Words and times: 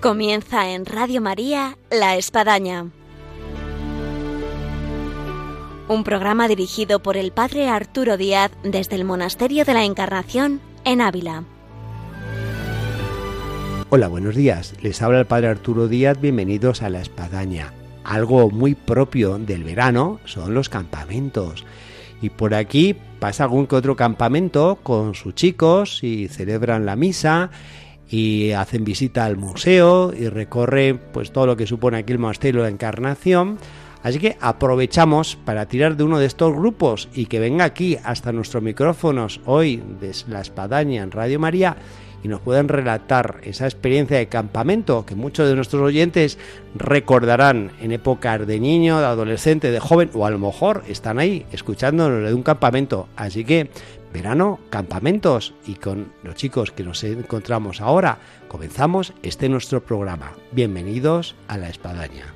Comienza 0.00 0.70
en 0.70 0.86
Radio 0.86 1.20
María 1.20 1.76
La 1.90 2.16
Espadaña. 2.16 2.86
Un 5.88 6.04
programa 6.04 6.48
dirigido 6.48 7.02
por 7.02 7.18
el 7.18 7.32
Padre 7.32 7.68
Arturo 7.68 8.16
Díaz 8.16 8.50
desde 8.62 8.96
el 8.96 9.04
Monasterio 9.04 9.66
de 9.66 9.74
la 9.74 9.84
Encarnación 9.84 10.62
en 10.86 11.02
Ávila. 11.02 11.44
Hola, 13.90 14.08
buenos 14.08 14.34
días. 14.34 14.72
Les 14.80 15.02
habla 15.02 15.18
el 15.18 15.26
Padre 15.26 15.48
Arturo 15.48 15.86
Díaz. 15.86 16.18
Bienvenidos 16.18 16.80
a 16.80 16.88
La 16.88 17.02
Espadaña. 17.02 17.74
Algo 18.02 18.50
muy 18.50 18.74
propio 18.74 19.36
del 19.36 19.64
verano 19.64 20.18
son 20.24 20.54
los 20.54 20.70
campamentos. 20.70 21.66
Y 22.22 22.30
por 22.30 22.54
aquí 22.54 22.96
pasa 23.18 23.44
algún 23.44 23.66
que 23.66 23.76
otro 23.76 23.96
campamento 23.96 24.78
con 24.82 25.14
sus 25.14 25.34
chicos 25.34 26.02
y 26.02 26.28
celebran 26.28 26.86
la 26.86 26.96
misa 26.96 27.50
y 28.10 28.50
hacen 28.52 28.84
visita 28.84 29.24
al 29.24 29.36
museo 29.36 30.12
y 30.12 30.28
recorren 30.28 31.00
pues 31.12 31.30
todo 31.30 31.46
lo 31.46 31.56
que 31.56 31.66
supone 31.66 31.98
aquí 31.98 32.12
el 32.12 32.18
monasterio 32.18 32.62
de 32.62 32.68
la 32.68 32.74
Encarnación. 32.74 33.58
Así 34.02 34.18
que 34.18 34.36
aprovechamos 34.40 35.36
para 35.44 35.66
tirar 35.66 35.96
de 35.96 36.04
uno 36.04 36.18
de 36.18 36.26
estos 36.26 36.54
grupos 36.54 37.08
y 37.14 37.26
que 37.26 37.38
venga 37.38 37.64
aquí 37.64 37.98
hasta 38.02 38.32
nuestros 38.32 38.62
micrófonos 38.62 39.40
hoy 39.44 39.82
de 40.00 40.12
la 40.28 40.40
Espadaña 40.40 41.02
en 41.02 41.10
Radio 41.10 41.38
María 41.38 41.76
y 42.22 42.28
nos 42.28 42.40
puedan 42.40 42.68
relatar 42.68 43.40
esa 43.44 43.64
experiencia 43.64 44.18
de 44.18 44.28
campamento 44.28 45.06
que 45.06 45.14
muchos 45.14 45.48
de 45.48 45.54
nuestros 45.54 45.82
oyentes 45.82 46.38
recordarán 46.74 47.72
en 47.80 47.92
épocas 47.92 48.46
de 48.46 48.60
niño, 48.60 48.98
de 48.98 49.06
adolescente, 49.06 49.70
de 49.70 49.80
joven 49.80 50.10
o 50.14 50.26
a 50.26 50.30
lo 50.30 50.38
mejor 50.38 50.82
están 50.88 51.18
ahí 51.18 51.46
escuchándonos 51.52 52.26
de 52.26 52.34
un 52.34 52.42
campamento. 52.42 53.08
Así 53.16 53.44
que 53.44 53.70
verano, 54.12 54.60
campamentos 54.70 55.54
y 55.66 55.74
con 55.74 56.12
los 56.22 56.34
chicos 56.34 56.72
que 56.72 56.84
nos 56.84 57.02
encontramos 57.04 57.80
ahora 57.80 58.18
comenzamos 58.48 59.12
este 59.22 59.48
nuestro 59.48 59.84
programa. 59.84 60.32
Bienvenidos 60.52 61.36
a 61.48 61.58
la 61.58 61.68
Espadaña. 61.68 62.34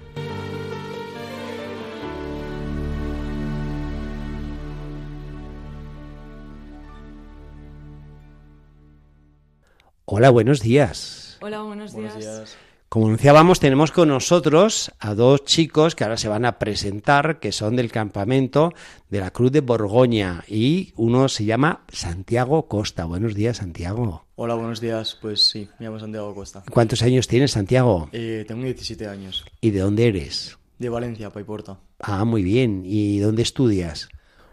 Hola, 10.07 10.31
buenos 10.31 10.61
días. 10.61 11.39
Hola, 11.41 11.63
buenos 11.63 11.95
días. 11.97 12.57
Como 12.95 13.07
anunciábamos, 13.07 13.59
tenemos 13.59 13.91
con 13.91 14.11
nosotros 14.11 14.93
a 15.01 15.17
dos 15.17 15.45
chicos 15.45 15.97
que 15.97 16.05
ahora 16.05 16.17
se 16.17 16.29
van 16.29 16.45
a 16.45 16.61
presentar, 16.61 17.41
que 17.41 17.51
son 17.51 17.75
del 17.75 17.91
campamento 17.91 18.73
de 19.11 19.19
la 19.19 19.33
Cruz 19.33 19.51
de 19.51 19.63
Borgoña 19.63 20.45
y 20.47 20.93
uno 20.95 21.29
se 21.29 21.45
llama 21.45 21.83
Santiago 21.89 22.69
Costa. 22.69 23.05
Buenos 23.05 23.35
días, 23.35 23.57
Santiago. 23.57 24.27
Hola, 24.37 24.55
buenos 24.55 24.81
días. 24.81 25.19
Pues 25.21 25.45
sí, 25.45 25.69
me 25.81 25.87
llamo 25.87 25.99
Santiago 25.99 26.33
Costa. 26.37 26.63
¿Cuántos 26.71 27.03
años 27.03 27.27
tienes, 27.27 27.51
Santiago? 27.51 28.11
Eh, 28.13 28.45
tengo 28.47 28.63
17 28.63 29.09
años. 29.09 29.45
¿Y 29.61 29.71
de 29.71 29.81
dónde 29.81 30.07
eres? 30.07 30.57
De 30.79 30.89
Valencia, 30.89 31.31
Paiporta. 31.31 31.81
Ah, 31.99 32.25
muy 32.25 32.45
bien. 32.45 32.85
¿Y 32.85 33.19
dónde 33.19 33.43
estudias? 33.43 34.09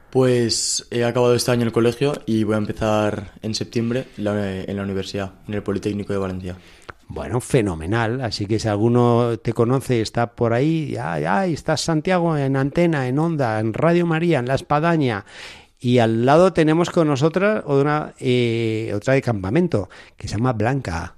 Pues 0.10 0.88
he 0.90 1.06
acabado 1.06 1.36
este 1.36 1.52
año 1.52 1.64
el 1.64 1.72
colegio 1.72 2.14
y 2.26 2.44
voy 2.44 2.56
a 2.56 2.58
empezar 2.58 3.34
en 3.44 3.54
septiembre 3.54 4.08
en 4.18 4.24
la 4.76 4.84
universidad, 4.84 5.36
en 5.48 5.54
el 5.54 5.62
Politécnico 5.64 6.12
de 6.12 6.20
Valencia. 6.20 6.58
Bueno, 7.14 7.42
fenomenal. 7.42 8.22
Así 8.22 8.46
que 8.46 8.58
si 8.58 8.70
alguno 8.70 9.38
te 9.38 9.52
conoce 9.52 10.00
está 10.00 10.32
por 10.32 10.54
ahí, 10.54 10.92
ya, 10.92 11.20
ya, 11.20 11.46
estás 11.46 11.82
Santiago 11.82 12.38
en 12.38 12.56
antena, 12.56 13.08
en 13.08 13.20
onda, 13.20 13.60
en 13.60 13.74
Radio 13.74 14.06
María, 14.06 14.40
en 14.40 14.48
La 14.48 14.56
Espadaña. 14.56 15.26
Y 15.78 15.98
al 15.98 16.26
lado 16.26 16.54
tenemos 16.54 16.90
con 16.90 17.08
nosotros 17.08 17.64
una, 17.66 18.14
eh, 18.20 18.94
otra 18.96 19.14
de 19.14 19.22
campamento, 19.22 19.90
que 20.16 20.30
se 20.30 20.38
llama 20.38 20.54
Blanca. 20.54 21.16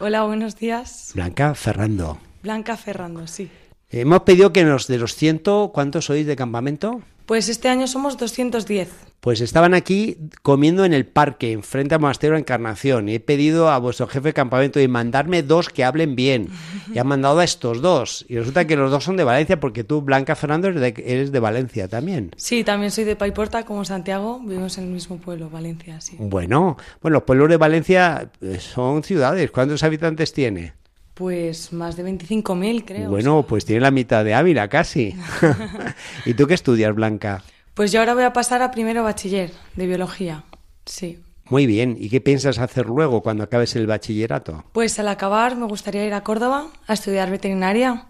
Hola, 0.00 0.24
buenos 0.24 0.56
días. 0.56 1.12
Blanca 1.14 1.54
Ferrando. 1.54 2.18
Blanca 2.42 2.76
Ferrando, 2.76 3.28
sí. 3.28 3.48
Hemos 3.96 4.22
pedido 4.22 4.52
que 4.52 4.64
nos, 4.64 4.88
de 4.88 4.98
los 4.98 5.14
ciento, 5.14 5.70
¿cuántos 5.72 6.06
sois 6.06 6.26
de 6.26 6.34
campamento? 6.34 7.00
Pues 7.26 7.48
este 7.48 7.68
año 7.68 7.86
somos 7.86 8.18
210. 8.18 8.88
Pues 9.20 9.40
estaban 9.40 9.72
aquí 9.72 10.18
comiendo 10.42 10.84
en 10.84 10.92
el 10.92 11.06
parque, 11.06 11.52
enfrente 11.52 11.94
al 11.94 12.00
Monasterio 12.00 12.34
de 12.34 12.40
Encarnación. 12.40 13.08
Y 13.08 13.14
he 13.14 13.20
pedido 13.20 13.70
a 13.70 13.78
vuestro 13.78 14.08
jefe 14.08 14.30
de 14.30 14.32
campamento 14.34 14.80
de 14.80 14.88
mandarme 14.88 15.44
dos 15.44 15.68
que 15.68 15.84
hablen 15.84 16.16
bien. 16.16 16.48
Y 16.92 16.98
han 16.98 17.06
mandado 17.06 17.38
a 17.38 17.44
estos 17.44 17.82
dos. 17.82 18.26
Y 18.28 18.36
resulta 18.36 18.66
que 18.66 18.74
los 18.74 18.90
dos 18.90 19.04
son 19.04 19.16
de 19.16 19.22
Valencia, 19.22 19.60
porque 19.60 19.84
tú, 19.84 20.02
Blanca 20.02 20.34
Fernando, 20.34 20.66
eres 20.66 21.30
de, 21.30 21.40
Valencia 21.40 21.86
también. 21.86 22.32
Sí, 22.36 22.64
también 22.64 22.90
soy 22.90 23.04
de 23.04 23.14
Paiporta, 23.14 23.64
como 23.64 23.84
Santiago. 23.84 24.40
Vivimos 24.40 24.76
en 24.78 24.84
el 24.84 24.90
mismo 24.90 25.18
pueblo, 25.18 25.50
Valencia, 25.50 26.00
sí. 26.00 26.16
Bueno, 26.18 26.76
bueno, 27.00 27.18
los 27.18 27.22
pueblos 27.22 27.48
de 27.48 27.58
Valencia 27.58 28.28
eh, 28.40 28.58
son 28.58 29.04
ciudades. 29.04 29.52
¿Cuántos 29.52 29.84
habitantes 29.84 30.32
tiene? 30.32 30.72
Pues 31.14 31.72
más 31.72 31.96
de 31.96 32.04
25.000, 32.04 32.84
creo. 32.84 33.08
Bueno, 33.08 33.44
pues 33.46 33.64
tiene 33.64 33.80
la 33.80 33.92
mitad 33.92 34.24
de 34.24 34.34
Ávila 34.34 34.68
casi. 34.68 35.14
¿Y 36.26 36.34
tú 36.34 36.46
qué 36.46 36.54
estudias, 36.54 36.92
Blanca? 36.94 37.44
Pues 37.74 37.92
yo 37.92 38.00
ahora 38.00 38.14
voy 38.14 38.24
a 38.24 38.32
pasar 38.32 38.62
a 38.62 38.70
primero 38.72 39.04
bachiller 39.04 39.52
de 39.76 39.86
biología. 39.86 40.44
Sí. 40.84 41.20
Muy 41.50 41.66
bien. 41.66 41.96
¿Y 41.98 42.08
qué 42.08 42.20
piensas 42.20 42.58
hacer 42.58 42.86
luego 42.86 43.22
cuando 43.22 43.44
acabes 43.44 43.76
el 43.76 43.86
bachillerato? 43.86 44.64
Pues 44.72 44.98
al 44.98 45.08
acabar 45.08 45.56
me 45.56 45.66
gustaría 45.66 46.04
ir 46.04 46.14
a 46.14 46.22
Córdoba 46.22 46.68
a 46.86 46.92
estudiar 46.94 47.30
veterinaria 47.30 48.06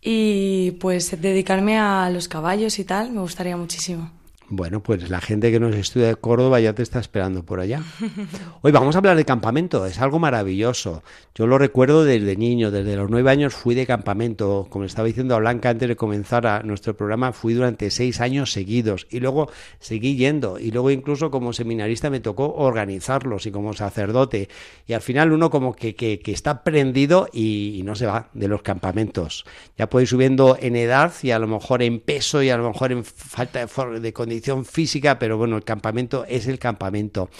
y 0.00 0.72
pues 0.72 1.20
dedicarme 1.20 1.78
a 1.78 2.10
los 2.10 2.28
caballos 2.28 2.78
y 2.78 2.84
tal. 2.84 3.12
Me 3.12 3.20
gustaría 3.20 3.56
muchísimo. 3.56 4.10
Bueno, 4.54 4.82
pues 4.82 5.08
la 5.08 5.22
gente 5.22 5.50
que 5.50 5.58
nos 5.58 5.74
estudia 5.74 6.08
de 6.08 6.16
Córdoba 6.16 6.60
ya 6.60 6.74
te 6.74 6.82
está 6.82 7.00
esperando 7.00 7.42
por 7.42 7.58
allá. 7.58 7.82
Hoy 8.60 8.70
vamos 8.70 8.94
a 8.94 8.98
hablar 8.98 9.16
de 9.16 9.24
campamento, 9.24 9.86
es 9.86 9.98
algo 9.98 10.18
maravilloso. 10.18 11.02
Yo 11.34 11.46
lo 11.46 11.56
recuerdo 11.56 12.04
desde 12.04 12.36
niño, 12.36 12.70
desde 12.70 12.94
los 12.96 13.08
nueve 13.08 13.30
años 13.30 13.54
fui 13.54 13.74
de 13.74 13.86
campamento. 13.86 14.66
Como 14.68 14.84
estaba 14.84 15.08
diciendo 15.08 15.34
a 15.34 15.38
Blanca 15.38 15.70
antes 15.70 15.88
de 15.88 15.96
comenzar 15.96 16.46
a 16.46 16.62
nuestro 16.64 16.94
programa, 16.94 17.32
fui 17.32 17.54
durante 17.54 17.90
seis 17.90 18.20
años 18.20 18.52
seguidos 18.52 19.06
y 19.08 19.20
luego 19.20 19.50
seguí 19.80 20.16
yendo. 20.16 20.58
Y 20.58 20.70
luego 20.70 20.90
incluso 20.90 21.30
como 21.30 21.54
seminarista 21.54 22.10
me 22.10 22.20
tocó 22.20 22.52
organizarlos 22.52 23.46
y 23.46 23.52
como 23.52 23.72
sacerdote. 23.72 24.50
Y 24.86 24.92
al 24.92 25.00
final 25.00 25.32
uno 25.32 25.48
como 25.48 25.74
que, 25.74 25.94
que, 25.94 26.20
está 26.26 26.62
prendido 26.62 27.26
y, 27.32 27.76
y 27.78 27.84
no 27.84 27.94
se 27.94 28.04
va 28.04 28.28
de 28.34 28.48
los 28.48 28.60
campamentos. 28.60 29.46
Ya 29.78 29.88
puede 29.88 30.02
ir 30.02 30.08
subiendo 30.08 30.58
en 30.60 30.76
edad 30.76 31.10
y 31.22 31.30
a 31.30 31.38
lo 31.38 31.46
mejor 31.46 31.82
en 31.82 32.00
peso 32.00 32.42
y 32.42 32.50
a 32.50 32.58
lo 32.58 32.68
mejor 32.68 32.92
en 32.92 33.02
falta 33.02 33.64
de, 33.64 34.00
de 34.00 34.12
condiciones 34.12 34.41
física, 34.64 35.18
pero 35.18 35.38
bueno, 35.38 35.56
el 35.56 35.64
campamento 35.64 36.24
es 36.26 36.46
el 36.46 36.58
campamento. 36.58 37.30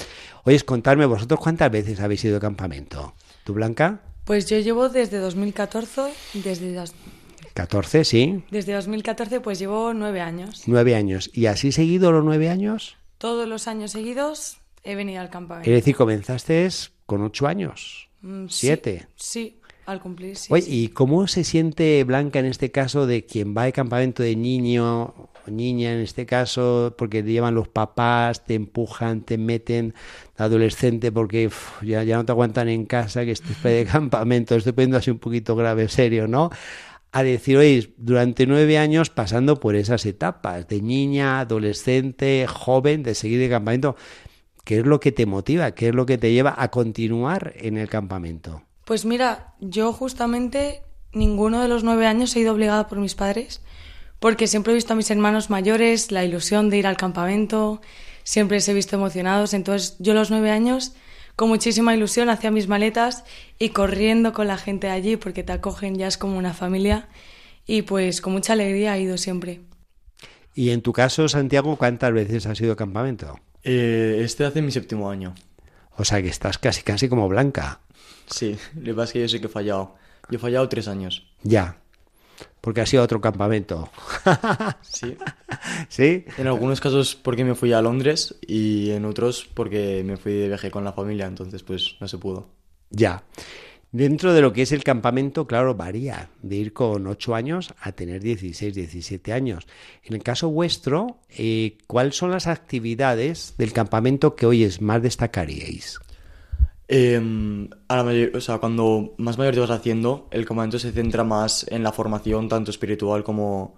Oye, 0.44 0.60
contarme 0.60 1.06
vosotros 1.06 1.40
cuántas 1.40 1.70
veces 1.70 2.00
habéis 2.00 2.24
ido 2.24 2.34
de 2.34 2.40
campamento. 2.40 3.14
¿Tú, 3.44 3.54
Blanca? 3.54 4.00
Pues 4.24 4.48
yo 4.48 4.58
llevo 4.58 4.88
desde 4.88 5.18
2014, 5.18 6.12
desde 6.34 6.72
14, 7.54 8.04
sí. 8.04 8.44
Desde 8.50 8.72
2014 8.72 9.40
pues 9.40 9.58
llevo 9.58 9.92
nueve 9.94 10.20
años. 10.20 10.62
Nueve 10.66 10.94
años. 10.94 11.30
¿Y 11.32 11.46
así 11.46 11.72
seguido 11.72 12.12
los 12.12 12.24
nueve 12.24 12.48
años? 12.48 12.96
Todos 13.18 13.48
los 13.48 13.68
años 13.68 13.92
seguidos 13.92 14.58
he 14.84 14.94
venido 14.94 15.20
al 15.20 15.30
campamento. 15.30 15.68
Es 15.68 15.76
decir, 15.76 15.94
comenzaste 15.94 16.68
con 17.06 17.22
ocho 17.22 17.46
años. 17.46 18.08
Mm, 18.22 18.46
¿Siete? 18.48 19.06
Sí, 19.16 19.60
al 19.86 20.00
cumplir, 20.00 20.36
sí. 20.36 20.52
Oye, 20.52 20.66
¿y 20.68 20.88
cómo 20.88 21.26
se 21.26 21.44
siente 21.44 22.02
Blanca 22.04 22.38
en 22.38 22.46
este 22.46 22.70
caso 22.70 23.06
de 23.06 23.26
quien 23.26 23.54
va 23.56 23.64
de 23.64 23.72
campamento 23.72 24.22
de 24.22 24.36
niño 24.36 25.28
niña 25.46 25.92
en 25.92 26.00
este 26.00 26.26
caso, 26.26 26.94
porque 26.96 27.22
te 27.22 27.32
llevan 27.32 27.54
los 27.54 27.68
papás, 27.68 28.44
te 28.44 28.54
empujan, 28.54 29.22
te 29.22 29.38
meten 29.38 29.94
adolescente 30.36 31.12
porque 31.12 31.50
ya, 31.82 32.02
ya 32.04 32.16
no 32.16 32.24
te 32.24 32.32
aguantan 32.32 32.68
en 32.68 32.84
casa, 32.86 33.24
que 33.24 33.32
estés 33.32 33.62
de 33.62 33.84
campamento, 33.90 34.54
estoy 34.54 34.72
poniendo 34.72 34.98
así 34.98 35.10
un 35.10 35.18
poquito 35.18 35.56
grave, 35.56 35.88
serio, 35.88 36.28
¿no? 36.28 36.50
A 37.12 37.22
decir, 37.22 37.58
oye, 37.58 37.92
durante 37.98 38.46
nueve 38.46 38.78
años 38.78 39.10
pasando 39.10 39.60
por 39.60 39.76
esas 39.76 40.06
etapas, 40.06 40.66
de 40.68 40.80
niña, 40.80 41.40
adolescente, 41.40 42.46
joven, 42.48 43.02
de 43.02 43.14
seguir 43.14 43.38
de 43.38 43.50
campamento, 43.50 43.96
¿qué 44.64 44.78
es 44.78 44.86
lo 44.86 44.98
que 45.00 45.12
te 45.12 45.26
motiva? 45.26 45.72
¿Qué 45.72 45.88
es 45.88 45.94
lo 45.94 46.06
que 46.06 46.16
te 46.18 46.32
lleva 46.32 46.54
a 46.56 46.70
continuar 46.70 47.52
en 47.56 47.76
el 47.76 47.88
campamento? 47.88 48.62
Pues 48.84 49.04
mira, 49.04 49.54
yo 49.60 49.92
justamente 49.92 50.82
ninguno 51.12 51.60
de 51.60 51.68
los 51.68 51.84
nueve 51.84 52.06
años 52.06 52.34
he 52.34 52.40
ido 52.40 52.52
obligada 52.54 52.88
por 52.88 52.98
mis 52.98 53.14
padres 53.14 53.60
porque 54.22 54.46
siempre 54.46 54.72
he 54.72 54.76
visto 54.76 54.92
a 54.92 54.96
mis 54.96 55.10
hermanos 55.10 55.50
mayores, 55.50 56.12
la 56.12 56.24
ilusión 56.24 56.70
de 56.70 56.76
ir 56.78 56.86
al 56.86 56.96
campamento, 56.96 57.80
siempre 58.22 58.58
les 58.58 58.68
he 58.68 58.72
visto 58.72 58.94
emocionados, 58.94 59.52
entonces 59.52 59.96
yo 59.98 60.12
a 60.12 60.14
los 60.14 60.30
nueve 60.30 60.52
años 60.52 60.94
con 61.34 61.48
muchísima 61.48 61.92
ilusión 61.92 62.30
hacía 62.30 62.52
mis 62.52 62.68
maletas 62.68 63.24
y 63.58 63.70
corriendo 63.70 64.32
con 64.32 64.46
la 64.46 64.58
gente 64.58 64.88
allí 64.88 65.16
porque 65.16 65.42
te 65.42 65.50
acogen 65.50 65.96
ya 65.96 66.06
es 66.06 66.18
como 66.18 66.38
una 66.38 66.54
familia 66.54 67.08
y 67.66 67.82
pues 67.82 68.20
con 68.20 68.32
mucha 68.32 68.52
alegría 68.52 68.96
he 68.96 69.00
ido 69.00 69.18
siempre. 69.18 69.60
Y 70.54 70.70
en 70.70 70.82
tu 70.82 70.92
caso, 70.92 71.28
Santiago, 71.28 71.76
¿cuántas 71.76 72.12
veces 72.12 72.46
has 72.46 72.60
ido 72.60 72.70
al 72.70 72.76
campamento? 72.76 73.40
Eh, 73.64 74.20
este 74.20 74.44
hace 74.44 74.62
mi 74.62 74.70
séptimo 74.70 75.10
año. 75.10 75.34
O 75.96 76.04
sea 76.04 76.22
que 76.22 76.28
estás 76.28 76.58
casi 76.58 76.82
casi 76.82 77.08
como 77.08 77.28
blanca. 77.28 77.80
Sí, 78.26 78.56
lo 78.76 78.84
que 78.84 78.94
pasa 78.94 79.04
es 79.04 79.12
que 79.14 79.20
yo 79.22 79.28
sé 79.28 79.40
que 79.40 79.46
he 79.46 79.50
fallado. 79.50 79.96
Yo 80.30 80.36
he 80.36 80.40
fallado 80.40 80.68
tres 80.68 80.86
años. 80.86 81.26
Ya, 81.42 81.81
porque 82.60 82.80
ha 82.80 82.86
sido 82.86 83.02
otro 83.02 83.20
campamento. 83.20 83.90
sí. 84.82 85.16
¿Sí? 85.88 86.24
En 86.38 86.46
algunos 86.46 86.80
casos 86.80 87.14
porque 87.14 87.44
me 87.44 87.54
fui 87.54 87.72
a 87.72 87.82
Londres 87.82 88.36
y 88.46 88.90
en 88.90 89.04
otros 89.04 89.48
porque 89.52 90.02
me 90.04 90.16
fui 90.16 90.32
de 90.32 90.48
viaje 90.48 90.70
con 90.70 90.84
la 90.84 90.92
familia, 90.92 91.26
entonces 91.26 91.62
pues 91.62 91.96
no 92.00 92.08
se 92.08 92.18
pudo. 92.18 92.48
Ya. 92.90 93.24
Dentro 93.90 94.32
de 94.32 94.40
lo 94.40 94.54
que 94.54 94.62
es 94.62 94.72
el 94.72 94.84
campamento, 94.84 95.46
claro, 95.46 95.74
varía 95.74 96.30
de 96.40 96.56
ir 96.56 96.72
con 96.72 97.06
8 97.06 97.34
años 97.34 97.74
a 97.78 97.92
tener 97.92 98.22
16, 98.22 98.74
17 98.74 99.34
años. 99.34 99.66
En 100.02 100.14
el 100.14 100.22
caso 100.22 100.48
vuestro, 100.48 101.18
eh, 101.28 101.76
¿cuáles 101.86 102.16
son 102.16 102.30
las 102.30 102.46
actividades 102.46 103.54
del 103.58 103.74
campamento 103.74 104.34
que 104.34 104.46
hoy 104.46 104.64
es 104.64 104.80
más 104.80 105.02
destacaríais? 105.02 105.98
Em, 106.94 107.70
a 107.88 107.96
la 107.96 108.04
mayor, 108.04 108.36
o 108.36 108.40
sea, 108.42 108.58
cuando 108.58 109.14
más 109.16 109.38
mayor 109.38 109.54
te 109.54 109.60
vas 109.60 109.70
haciendo, 109.70 110.28
el 110.30 110.44
campamento 110.44 110.78
se 110.78 110.92
centra 110.92 111.24
más 111.24 111.64
en 111.70 111.82
la 111.82 111.90
formación, 111.90 112.50
tanto 112.50 112.70
espiritual 112.70 113.24
como, 113.24 113.76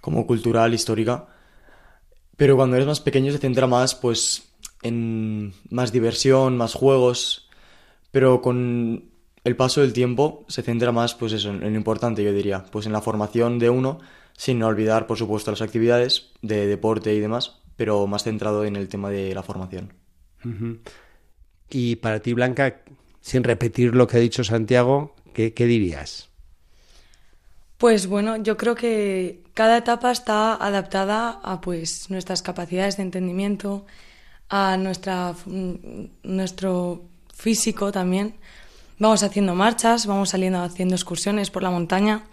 como 0.00 0.28
cultural, 0.28 0.72
histórica. 0.72 1.26
Pero 2.36 2.54
cuando 2.54 2.76
eres 2.76 2.86
más 2.86 3.00
pequeño 3.00 3.32
se 3.32 3.38
centra 3.38 3.66
más, 3.66 3.96
pues, 3.96 4.54
en 4.82 5.52
más 5.70 5.90
diversión, 5.90 6.56
más 6.56 6.74
juegos. 6.74 7.48
Pero 8.12 8.40
con 8.42 9.10
el 9.42 9.56
paso 9.56 9.80
del 9.80 9.92
tiempo 9.92 10.44
se 10.46 10.62
centra 10.62 10.92
más, 10.92 11.16
pues 11.16 11.32
eso, 11.32 11.50
en 11.50 11.60
lo 11.62 11.76
importante, 11.76 12.22
yo 12.22 12.32
diría, 12.32 12.64
pues 12.70 12.86
en 12.86 12.92
la 12.92 13.00
formación 13.02 13.58
de 13.58 13.70
uno, 13.70 13.98
sin 14.36 14.62
olvidar, 14.62 15.08
por 15.08 15.18
supuesto, 15.18 15.50
las 15.50 15.62
actividades 15.62 16.30
de 16.42 16.68
deporte 16.68 17.12
y 17.12 17.18
demás, 17.18 17.60
pero 17.74 18.06
más 18.06 18.22
centrado 18.22 18.64
en 18.64 18.76
el 18.76 18.88
tema 18.88 19.10
de 19.10 19.34
la 19.34 19.42
formación. 19.42 19.94
Y 21.70 21.96
para 21.96 22.20
ti, 22.20 22.32
Blanca, 22.32 22.80
sin 23.20 23.44
repetir 23.44 23.94
lo 23.94 24.06
que 24.06 24.16
ha 24.16 24.20
dicho 24.20 24.42
Santiago, 24.42 25.14
¿qué, 25.32 25.52
dirías? 25.52 26.28
Pues 27.78 28.06
bueno, 28.06 28.36
yo 28.36 28.56
creo 28.56 28.74
que 28.74 29.42
cada 29.54 29.78
etapa 29.78 30.10
está 30.10 30.54
adaptada 30.54 31.40
a 31.42 31.60
pues 31.60 32.10
nuestras 32.10 32.42
capacidades 32.42 32.96
de 32.96 33.04
entendimiento, 33.04 33.86
a 34.48 34.76
nuestra 34.76 35.34
mm, 35.46 36.04
nuestro 36.24 37.04
físico 37.34 37.92
también. 37.92 38.34
Vamos 38.98 39.22
haciendo 39.22 39.54
marchas, 39.54 40.06
vamos 40.06 40.30
saliendo 40.30 40.60
haciendo 40.60 40.94
excursiones 40.94 41.50
por 41.50 41.62
la 41.62 41.70
montaña, 41.70 42.24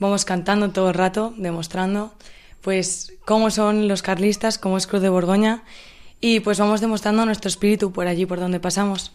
vamos 0.00 0.24
cantando 0.24 0.70
todo 0.70 0.88
el 0.88 0.94
rato, 0.94 1.34
demostrando 1.36 2.14
pues 2.62 3.12
cómo 3.24 3.50
son 3.50 3.86
los 3.86 4.02
carlistas, 4.02 4.58
cómo 4.58 4.76
es 4.76 4.88
Cruz 4.88 5.02
de 5.02 5.08
Borgoña 5.08 5.62
y 6.20 6.40
pues 6.40 6.58
vamos 6.58 6.80
demostrando 6.80 7.24
nuestro 7.26 7.48
espíritu 7.48 7.92
por 7.92 8.06
allí 8.06 8.26
por 8.26 8.40
donde 8.40 8.60
pasamos. 8.60 9.12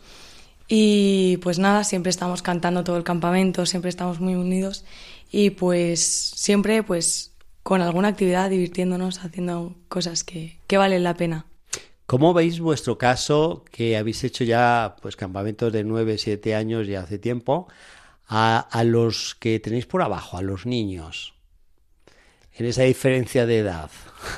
Y 0.68 1.38
pues 1.38 1.60
nada, 1.60 1.84
siempre 1.84 2.10
estamos 2.10 2.42
cantando 2.42 2.84
todo 2.84 2.98
el 2.98 3.04
campamento, 3.04 3.66
siempre 3.66 3.90
estamos 3.90 4.20
muy 4.20 4.36
unidos 4.36 4.86
y 5.30 5.50
pues 5.50 6.02
siempre 6.36 6.84
pues 6.84 7.34
con 7.64 7.82
alguna 7.82 8.10
actividad 8.10 8.50
divirtiéndonos, 8.50 9.24
haciendo 9.24 9.76
cosas 9.88 10.24
que, 10.24 10.60
que 10.68 10.78
valen 10.78 11.04
la 11.04 11.16
pena. 11.16 11.46
¿Cómo 12.06 12.34
veis 12.34 12.60
vuestro 12.60 12.98
caso 12.98 13.64
que 13.72 13.98
habéis 13.98 14.24
hecho 14.24 14.44
ya 14.44 14.96
pues 15.02 15.16
campamentos 15.16 15.72
de 15.72 15.84
9, 15.84 16.18
7 16.18 16.56
años 16.56 16.88
ya 16.88 17.02
hace 17.02 17.20
tiempo 17.20 17.68
a, 18.28 18.60
a 18.60 18.84
los 18.84 19.36
que 19.36 19.60
tenéis 19.60 19.86
por 19.86 20.02
abajo, 20.02 20.38
a 20.38 20.42
los 20.42 20.66
niños? 20.66 21.34
En 22.54 22.66
esa 22.66 22.84
diferencia 22.84 23.46
de 23.46 23.60
edad. 23.60 23.90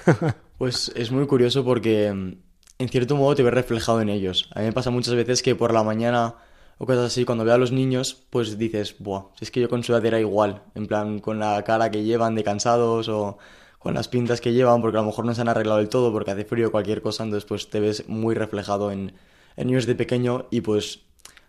pues 0.58 0.92
es 0.96 1.12
muy 1.12 1.26
curioso 1.26 1.66
porque 1.66 2.38
en 2.84 2.90
cierto 2.90 3.16
modo 3.16 3.34
te 3.36 3.44
ves 3.44 3.54
reflejado 3.54 4.02
en 4.02 4.10
ellos. 4.10 4.50
A 4.54 4.60
mí 4.60 4.66
me 4.66 4.74
pasa 4.74 4.92
muchas 4.92 5.16
veces 5.16 5.42
que 5.42 5.56
por 5.56 5.74
la 5.74 5.84
mañana 5.84 6.36
o 6.78 6.86
cosas 6.86 7.06
así, 7.06 7.24
cuando 7.24 7.46
veo 7.46 7.54
a 7.54 7.58
los 7.58 7.72
niños, 7.72 8.26
pues 8.30 8.58
dices, 8.58 8.96
buah, 9.00 9.28
si 9.38 9.46
es 9.46 9.52
que 9.52 9.62
yo 9.62 9.70
con 9.70 9.84
su 9.84 9.94
edad 9.94 10.06
era 10.06 10.20
igual, 10.20 10.64
en 10.76 10.88
plan 10.88 11.20
con 11.20 11.40
la 11.40 11.64
cara 11.64 11.90
que 11.92 12.04
llevan 12.04 12.36
de 12.36 12.44
cansados 12.44 13.08
o 13.10 13.38
con 13.80 13.94
las 13.94 14.08
pintas 14.08 14.42
que 14.42 14.54
llevan, 14.54 14.82
porque 14.82 14.98
a 14.98 15.02
lo 15.02 15.08
mejor 15.08 15.26
no 15.26 15.34
se 15.34 15.42
han 15.42 15.50
arreglado 15.50 15.80
del 15.80 15.90
todo 15.90 16.12
porque 16.12 16.32
hace 16.32 16.46
frío 16.46 16.72
cualquier 16.72 17.02
cosa, 17.02 17.24
entonces 17.24 17.48
pues 17.48 17.70
te 17.70 17.80
ves 17.80 18.08
muy 18.10 18.36
reflejado 18.36 18.92
en, 18.92 19.14
en 19.56 19.68
niños 19.68 19.86
de 19.86 19.96
pequeño 19.96 20.48
y 20.52 20.62
pues 20.62 21.02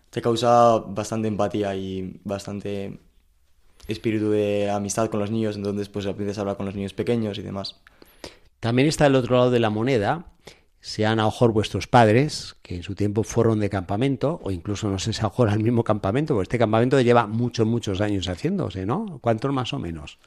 te 0.09 0.21
causa 0.21 0.77
bastante 0.77 1.27
empatía 1.27 1.75
y 1.75 2.19
bastante 2.23 2.99
espíritu 3.87 4.29
de 4.29 4.69
amistad 4.69 5.09
con 5.09 5.19
los 5.19 5.31
niños, 5.31 5.55
entonces 5.55 5.89
pues 5.89 6.05
aprendes 6.05 6.37
a 6.37 6.41
hablar 6.41 6.55
con 6.57 6.65
los 6.65 6.75
niños 6.75 6.93
pequeños 6.93 7.37
y 7.37 7.41
demás. 7.41 7.81
También 8.59 8.87
está 8.87 9.05
el 9.07 9.15
otro 9.15 9.35
lado 9.35 9.51
de 9.51 9.59
la 9.59 9.69
moneda, 9.69 10.27
sean 10.85 11.19
a 11.19 11.25
lo 11.25 11.51
vuestros 11.51 11.87
padres, 11.87 12.57
que 12.61 12.75
en 12.75 12.83
su 12.83 12.93
tiempo 12.93 13.23
fueron 13.23 13.59
de 13.59 13.71
campamento, 13.71 14.39
o 14.43 14.51
incluso 14.51 14.87
no 14.87 14.99
sé 14.99 15.13
si 15.13 15.21
a 15.25 15.49
al 15.49 15.59
mismo 15.59 15.83
campamento, 15.83 16.35
porque 16.35 16.43
este 16.43 16.59
campamento 16.59 17.01
lleva 17.01 17.25
muchos, 17.25 17.65
muchos 17.65 18.01
años 18.01 18.27
haciéndose, 18.27 18.85
¿no? 18.85 19.17
¿Cuántos 19.19 19.51
más 19.51 19.73
o 19.73 19.79
menos? 19.79 20.19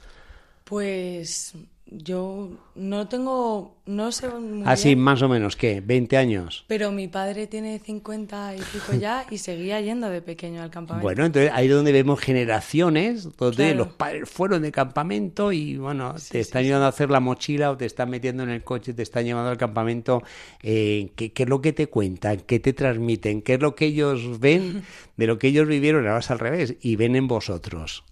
Pues 0.65 1.55
yo 1.91 2.51
no 2.75 3.09
tengo, 3.09 3.77
no 3.87 4.13
sé 4.13 4.29
muy 4.29 4.63
Así, 4.67 4.89
bien, 4.89 4.99
más 5.01 5.23
o 5.23 5.29
menos, 5.29 5.57
¿qué? 5.57 5.83
¿20 5.83 6.17
años? 6.17 6.65
pero 6.69 6.93
mi 6.93 7.09
padre 7.09 7.47
tiene 7.47 7.79
50 7.79 8.57
y 8.57 8.59
pico 8.59 8.93
ya 9.01 9.25
y 9.31 9.39
seguía 9.39 9.81
yendo 9.81 10.09
de 10.11 10.21
pequeño 10.21 10.63
al 10.63 10.71
campamento. 10.71 11.03
Bueno, 11.03 11.25
entonces 11.25 11.51
ahí 11.55 11.67
es 11.67 11.73
donde 11.73 11.93
vemos 11.93 12.21
generaciones 12.21 13.37
donde 13.37 13.57
Claro. 13.69 13.79
los 13.79 13.89
padres 13.95 14.29
fueron 14.29 14.63
de 14.63 14.71
campamento 14.73 15.51
y 15.53 15.77
bueno, 15.79 16.19
Sí, 16.19 16.33
te 16.33 16.39
sí, 16.39 16.41
están 16.41 16.65
ayudando 16.65 16.87
a 16.87 16.89
hacer 16.91 17.11
la 17.11 17.21
mochila 17.21 17.71
o 17.71 17.77
te 17.77 17.87
están 17.87 18.11
metiendo 18.11 18.43
en 18.43 18.51
el 18.51 18.63
coche, 18.63 18.93
te 18.93 19.03
están 19.03 19.25
llevando 19.25 19.51
al 19.51 19.57
campamento. 19.59 20.23
Eh, 20.63 21.11
¿qué, 21.17 21.33
qué 21.33 21.45
es 21.45 21.49
lo 21.49 21.63
que 21.63 21.73
te 21.73 21.87
cuentan? 21.87 22.41
¿Qué 22.41 22.61
te 22.61 22.73
transmiten? 22.75 23.41
¿Qué 23.43 23.55
es 23.55 23.61
lo 23.61 23.75
que 23.75 23.87
ellos 23.87 24.39
ven 24.41 24.83
de 25.17 25.27
lo 25.27 25.39
que 25.39 25.49
ellos 25.49 25.67
vivieron? 25.67 26.07
Ahora 26.07 26.19
es 26.21 26.31
al 26.31 26.39
revés 26.39 26.75
y 26.83 26.97
ven 26.97 27.17
en 27.17 27.29
vosotros. 27.29 28.05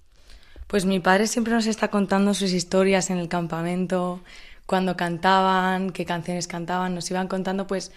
Pues 0.67 0.85
mi 0.85 1.01
padre 1.01 1.27
siempre 1.27 1.55
nos 1.55 1.67
está 1.67 1.89
contando 1.89 2.35
sus 2.35 2.53
historias 2.53 3.11
en 3.11 3.19
el 3.19 3.29
campamento, 3.29 4.21
cuando 4.67 4.97
cantaban, 4.97 5.91
qué 5.91 6.05
canciones 6.05 6.49
cantaban, 6.49 6.95
nos 6.95 7.11
iban 7.11 7.29
contando 7.29 7.67
pues 7.67 7.93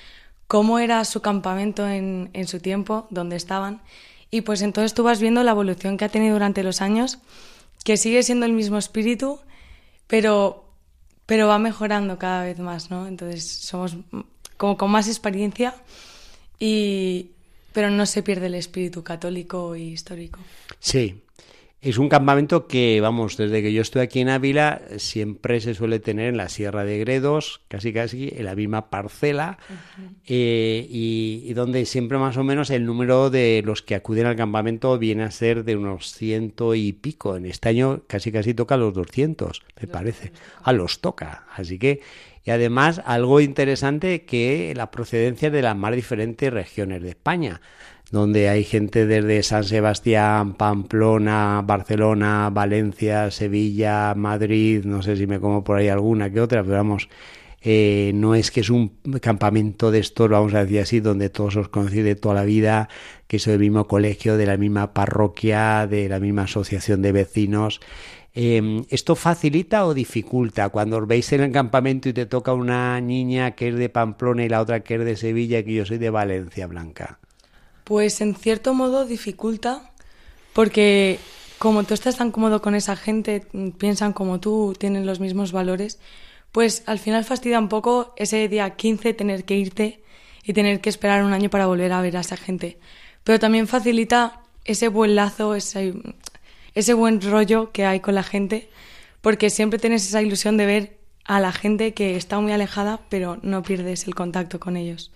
cómo 0.47 0.79
era 0.79 1.03
su 1.05 1.21
campamento 1.21 1.87
en, 1.87 2.29
en 2.33 2.47
su 2.47 2.59
tiempo, 2.59 3.07
dónde 3.09 3.35
estaban. 3.35 3.81
Y 4.31 4.41
pues 4.41 4.61
entonces 4.61 4.93
tú 4.93 5.03
vas 5.03 5.19
viendo 5.19 5.43
la 5.43 5.51
evolución 5.51 5.97
que 5.97 6.05
ha 6.05 6.09
tenido 6.09 6.33
durante 6.33 6.63
los 6.63 6.81
años, 6.81 7.17
que 7.83 7.97
sigue 7.97 8.21
siendo 8.21 8.45
el 8.45 8.53
mismo 8.53 8.77
espíritu, 8.77 9.39
pero, 10.07 10.65
pero 11.25 11.47
va 11.47 11.57
mejorando 11.57 12.19
cada 12.19 12.43
vez 12.43 12.59
más, 12.59 12.91
¿no? 12.91 13.07
Entonces 13.07 13.45
somos 13.47 13.97
como 14.57 14.77
con 14.77 14.91
más 14.91 15.07
experiencia, 15.07 15.73
y, 16.59 17.31
pero 17.73 17.89
no 17.89 18.05
se 18.05 18.21
pierde 18.21 18.47
el 18.47 18.55
espíritu 18.55 19.03
católico 19.03 19.75
y 19.75 19.83
histórico. 19.83 20.39
Sí, 20.79 21.23
es 21.81 21.97
un 21.97 22.09
campamento 22.09 22.67
que, 22.67 22.99
vamos, 22.99 23.37
desde 23.37 23.61
que 23.61 23.71
yo 23.71 23.81
estoy 23.81 24.01
aquí 24.01 24.19
en 24.19 24.27
Ávila, 24.27 24.81
siempre 24.97 25.61
se 25.61 25.73
suele 25.73 25.99
tener 25.99 26.27
en 26.27 26.35
la 26.35 26.49
Sierra 26.49 26.83
de 26.83 26.99
Gredos, 26.99 27.61
casi 27.69 27.93
casi 27.93 28.33
en 28.35 28.45
la 28.45 28.55
misma 28.55 28.89
parcela, 28.89 29.57
eh, 30.27 30.85
y, 30.89 31.43
y 31.45 31.53
donde 31.53 31.85
siempre 31.85 32.17
más 32.17 32.35
o 32.35 32.43
menos 32.43 32.69
el 32.69 32.85
número 32.85 33.29
de 33.29 33.61
los 33.65 33.81
que 33.81 33.95
acuden 33.95 34.25
al 34.25 34.35
campamento 34.35 34.97
viene 34.99 35.23
a 35.23 35.31
ser 35.31 35.63
de 35.63 35.77
unos 35.77 36.13
ciento 36.13 36.75
y 36.75 36.91
pico. 36.91 37.37
En 37.37 37.45
este 37.45 37.69
año 37.69 38.01
casi 38.07 38.33
casi 38.33 38.53
toca 38.53 38.75
los 38.75 38.93
200, 38.93 39.61
me 39.79 39.87
parece. 39.87 40.33
A 40.61 40.73
los 40.73 40.99
toca. 40.99 41.45
Así 41.55 41.79
que, 41.79 42.01
y 42.43 42.51
además 42.51 43.01
algo 43.05 43.39
interesante 43.39 44.25
que 44.25 44.73
la 44.75 44.91
procedencia 44.91 45.49
de 45.49 45.61
las 45.61 45.77
más 45.77 45.95
diferentes 45.95 46.51
regiones 46.51 47.01
de 47.01 47.09
España 47.09 47.61
donde 48.11 48.49
hay 48.49 48.63
gente 48.63 49.05
desde 49.05 49.43
San 49.43 49.63
Sebastián, 49.63 50.55
Pamplona, 50.55 51.63
Barcelona, 51.65 52.49
Valencia, 52.51 53.29
Sevilla, 53.31 54.13
Madrid, 54.15 54.83
no 54.85 55.01
sé 55.01 55.15
si 55.15 55.27
me 55.27 55.39
como 55.39 55.63
por 55.63 55.77
ahí 55.77 55.89
alguna 55.89 56.31
que 56.31 56.41
otra, 56.41 56.63
pero 56.63 56.77
vamos, 56.77 57.09
eh, 57.61 58.11
no 58.15 58.35
es 58.35 58.51
que 58.51 58.61
es 58.61 58.69
un 58.69 58.89
campamento 59.21 59.91
de 59.91 59.99
estos, 59.99 60.29
vamos 60.29 60.53
a 60.53 60.63
decir 60.63 60.79
así, 60.79 60.99
donde 61.01 61.29
todos 61.29 61.55
os 61.57 61.69
conocéis 61.69 62.03
de 62.03 62.15
toda 62.15 62.35
la 62.35 62.45
vida, 62.45 62.89
que 63.27 63.37
sois 63.37 63.53
del 63.53 63.59
mismo 63.59 63.87
colegio, 63.87 64.37
de 64.37 64.45
la 64.45 64.57
misma 64.57 64.93
parroquia, 64.93 65.85
de 65.87 66.09
la 66.09 66.19
misma 66.19 66.43
asociación 66.43 67.01
de 67.01 67.11
vecinos. 67.11 67.79
Eh, 68.33 68.83
¿Esto 68.89 69.15
facilita 69.15 69.85
o 69.85 69.93
dificulta 69.93 70.69
cuando 70.69 70.97
os 70.97 71.07
veis 71.07 71.31
en 71.33 71.41
el 71.41 71.51
campamento 71.51 72.09
y 72.09 72.13
te 72.13 72.25
toca 72.25 72.53
una 72.53 73.01
niña 73.01 73.51
que 73.51 73.69
es 73.69 73.75
de 73.75 73.89
Pamplona 73.89 74.45
y 74.45 74.49
la 74.49 74.61
otra 74.61 74.81
que 74.81 74.95
es 74.95 75.05
de 75.05 75.15
Sevilla 75.15 75.59
y 75.59 75.63
que 75.65 75.73
yo 75.73 75.85
soy 75.85 75.97
de 75.97 76.09
Valencia, 76.09 76.67
Blanca? 76.67 77.18
Pues 77.89 78.21
en 78.21 78.35
cierto 78.35 78.75
modo 78.75 79.07
dificulta, 79.07 79.89
porque 80.53 81.17
como 81.57 81.85
tú 81.85 81.95
estás 81.95 82.17
tan 82.17 82.29
cómodo 82.29 82.61
con 82.61 82.75
esa 82.75 82.95
gente, 82.95 83.47
piensan 83.79 84.13
como 84.13 84.39
tú, 84.39 84.75
tienen 84.77 85.07
los 85.07 85.19
mismos 85.19 85.51
valores, 85.51 85.97
pues 86.51 86.83
al 86.85 86.99
final 86.99 87.25
fastidia 87.25 87.57
un 87.57 87.67
poco 87.67 88.13
ese 88.15 88.47
día 88.47 88.75
15 88.75 89.15
tener 89.15 89.43
que 89.43 89.55
irte 89.55 90.03
y 90.43 90.53
tener 90.53 90.81
que 90.81 90.89
esperar 90.91 91.23
un 91.23 91.33
año 91.33 91.49
para 91.49 91.65
volver 91.65 91.91
a 91.91 92.01
ver 92.01 92.15
a 92.15 92.19
esa 92.19 92.37
gente. 92.37 92.77
Pero 93.23 93.39
también 93.39 93.67
facilita 93.67 94.43
ese 94.65 94.87
buen 94.87 95.15
lazo, 95.15 95.55
ese, 95.55 95.95
ese 96.75 96.93
buen 96.93 97.19
rollo 97.19 97.71
que 97.71 97.87
hay 97.87 98.01
con 98.01 98.13
la 98.13 98.21
gente, 98.21 98.69
porque 99.21 99.49
siempre 99.49 99.79
tienes 99.79 100.07
esa 100.07 100.21
ilusión 100.21 100.57
de 100.57 100.67
ver 100.67 100.97
a 101.25 101.39
la 101.39 101.51
gente 101.51 101.95
que 101.95 102.17
está 102.17 102.39
muy 102.39 102.51
alejada, 102.51 102.99
pero 103.09 103.39
no 103.41 103.63
pierdes 103.63 104.05
el 104.05 104.13
contacto 104.13 104.59
con 104.59 104.77
ellos 104.77 105.11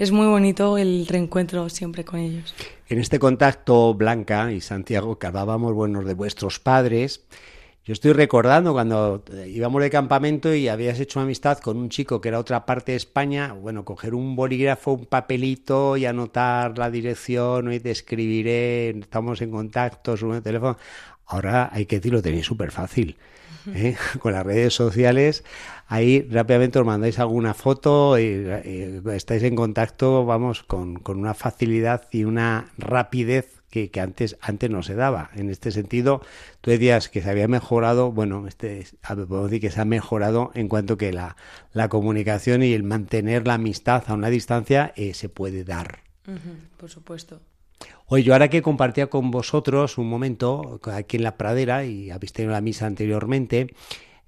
es 0.00 0.12
muy 0.12 0.26
bonito 0.26 0.78
el 0.78 1.06
reencuentro 1.06 1.68
siempre 1.68 2.06
con 2.06 2.20
ellos. 2.20 2.54
En 2.88 2.98
este 2.98 3.18
contacto, 3.18 3.92
Blanca 3.92 4.50
y 4.50 4.62
Santiago, 4.62 5.18
que 5.18 5.26
hablábamos 5.26 5.74
buenos 5.74 6.06
de 6.06 6.14
vuestros 6.14 6.58
padres, 6.58 7.26
Yo 7.82 7.94
estoy 7.94 8.12
recordando 8.12 8.72
cuando 8.72 9.24
íbamos 9.46 9.82
de 9.82 9.90
campamento 9.90 10.54
y 10.54 10.68
habías 10.68 11.00
hecho 11.00 11.18
amistad 11.18 11.58
con 11.58 11.78
un 11.78 11.88
chico 11.88 12.20
que 12.20 12.28
era 12.28 12.38
otra 12.38 12.66
parte 12.66 12.92
de 12.92 12.96
España, 12.96 13.52
bueno, 13.52 13.84
coger 13.86 14.14
un 14.14 14.36
bolígrafo, 14.36 14.92
un 14.92 15.06
papelito 15.06 15.96
y 15.96 16.04
anotar 16.04 16.78
la 16.78 16.90
dirección, 16.90 17.72
y 17.72 17.80
te 17.80 17.90
escribiré, 17.90 18.90
estamos 18.90 19.40
en 19.40 19.50
contacto, 19.50 20.14
el 20.14 20.42
teléfono. 20.42 20.76
Ahora 21.30 21.70
hay 21.72 21.86
que 21.86 21.96
decir, 21.96 22.12
lo 22.12 22.22
tenéis 22.22 22.46
súper 22.46 22.72
fácil. 22.72 23.16
¿eh? 23.72 23.96
Con 24.18 24.32
las 24.32 24.44
redes 24.44 24.74
sociales, 24.74 25.44
ahí 25.86 26.26
rápidamente 26.28 26.80
os 26.80 26.84
mandáis 26.84 27.20
alguna 27.20 27.54
foto 27.54 28.18
y, 28.18 28.46
estáis 29.14 29.44
en 29.44 29.54
contacto, 29.54 30.26
vamos, 30.26 30.64
con, 30.64 30.96
con 30.96 31.18
una 31.18 31.34
facilidad 31.34 32.08
y 32.10 32.24
una 32.24 32.72
rapidez 32.78 33.60
que, 33.70 33.90
antes, 34.00 34.36
antes 34.40 34.70
no 34.70 34.82
se 34.82 34.96
daba. 34.96 35.30
En 35.34 35.48
este 35.50 35.70
sentido, 35.70 36.20
tú 36.60 36.72
decías 36.72 37.08
que 37.08 37.22
se 37.22 37.30
había 37.30 37.46
mejorado, 37.46 38.10
bueno, 38.10 38.48
este, 38.48 38.84
podemos 39.06 39.50
decir 39.50 39.60
que 39.60 39.70
se 39.70 39.80
ha 39.80 39.84
mejorado 39.84 40.50
en 40.54 40.68
cuanto 40.68 40.98
que 40.98 41.12
la, 41.12 41.36
la 41.72 41.88
comunicación 41.88 42.64
y 42.64 42.72
el 42.72 42.82
mantener 42.82 43.46
la 43.46 43.54
amistad 43.54 44.02
a 44.08 44.14
una 44.14 44.30
distancia 44.30 44.92
eh, 44.96 45.14
se 45.14 45.28
puede 45.28 45.62
dar. 45.62 46.00
por 46.76 46.90
supuesto. 46.90 47.40
Oye, 48.06 48.24
yo 48.24 48.32
ahora 48.32 48.48
que 48.48 48.62
compartía 48.62 49.08
con 49.08 49.30
vosotros 49.30 49.96
un 49.96 50.08
momento 50.08 50.80
aquí 50.92 51.16
en 51.16 51.22
la 51.22 51.36
pradera 51.36 51.84
y 51.84 52.10
habéis 52.10 52.32
tenido 52.32 52.52
la 52.52 52.60
misa 52.60 52.86
anteriormente, 52.86 53.68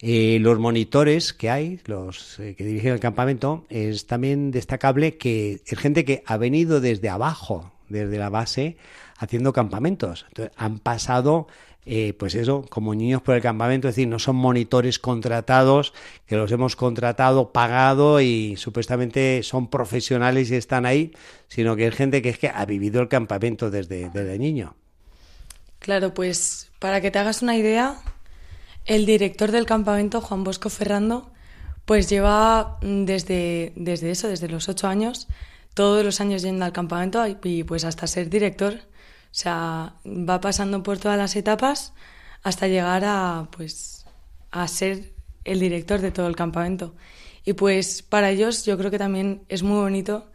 eh, 0.01 0.39
los 0.41 0.59
monitores 0.59 1.33
que 1.33 1.51
hay, 1.51 1.81
los 1.87 2.39
eh, 2.41 2.55
que 2.57 2.65
dirigen 2.65 2.93
el 2.93 3.01
campamento, 3.01 3.65
es 3.69 4.07
también 4.07 4.51
destacable 4.51 5.17
que 5.17 5.63
es 5.65 5.79
gente 5.79 6.05
que 6.05 6.23
ha 6.27 6.37
venido 6.37 6.81
desde 6.81 7.09
abajo, 7.09 7.73
desde 7.89 8.19
la 8.19 8.29
base, 8.29 8.77
haciendo 9.19 9.53
campamentos. 9.53 10.27
Entonces, 10.29 10.55
han 10.57 10.81
pasado, 10.81 11.47
eh, 11.85 12.15
pues 12.17 12.37
eso, 12.37 12.65
como 12.69 12.95
niños 12.95 13.23
por 13.23 13.35
el 13.35 13.43
campamento, 13.43 13.89
es 13.89 13.97
decir, 13.97 14.07
no 14.07 14.21
son 14.21 14.37
monitores 14.37 15.01
contratados, 15.01 15.93
que 16.27 16.37
los 16.37 16.53
hemos 16.53 16.77
contratado, 16.77 17.51
pagado 17.51 18.21
y 18.21 18.57
supuestamente 18.57 19.43
son 19.43 19.69
profesionales 19.69 20.51
y 20.51 20.55
están 20.55 20.87
ahí, 20.87 21.13
sino 21.49 21.75
que 21.75 21.89
es 21.89 21.95
gente 21.95 22.23
que 22.23 22.29
es 22.29 22.39
que 22.39 22.49
ha 22.49 22.65
vivido 22.67 23.01
el 23.01 23.09
campamento 23.09 23.71
desde, 23.71 24.11
desde 24.11 24.39
niño. 24.39 24.77
Claro, 25.81 26.15
pues 26.15 26.71
para 26.79 27.01
que 27.01 27.11
te 27.11 27.19
hagas 27.19 27.43
una 27.43 27.57
idea, 27.57 27.97
el 28.85 29.05
director 29.05 29.51
del 29.51 29.67
campamento, 29.67 30.21
Juan 30.21 30.45
Bosco 30.45 30.71
Ferrando, 30.71 31.33
pues 31.85 32.09
lleva 32.09 32.79
desde, 32.81 33.73
desde 33.75 34.13
eso, 34.13 34.29
desde 34.29 34.47
los 34.47 34.69
ocho 34.69 34.87
años, 34.87 35.27
todos 35.75 36.05
los 36.05 36.21
años 36.21 36.43
yendo 36.43 36.65
al 36.65 36.73
campamento 36.73 37.25
y 37.43 37.65
pues 37.65 37.85
hasta 37.85 38.07
ser 38.07 38.31
director 38.31 38.83
o 39.33 39.35
sea, 39.35 39.95
va 40.05 40.43
pasando 40.43 40.83
por 40.83 40.99
todas 40.99 41.17
las 41.17 41.37
etapas 41.37 41.95
hasta 42.43 42.69
llegar 42.69 43.03
a, 43.07 43.49
pues, 43.51 44.05
a 44.51 44.69
ser 44.69 45.15
el 45.45 45.59
director 45.59 46.03
de 46.03 46.11
todo 46.11 46.27
el 46.27 46.37
campamento. 46.37 46.95
Y 47.45 47.55
pues 47.55 48.03
para 48.03 48.31
ellos 48.31 48.67
yo 48.67 48.77
creo 48.77 48.91
que 48.91 48.99
también 48.99 49.41
es 49.49 49.63
muy 49.63 49.81
bonito 49.81 50.27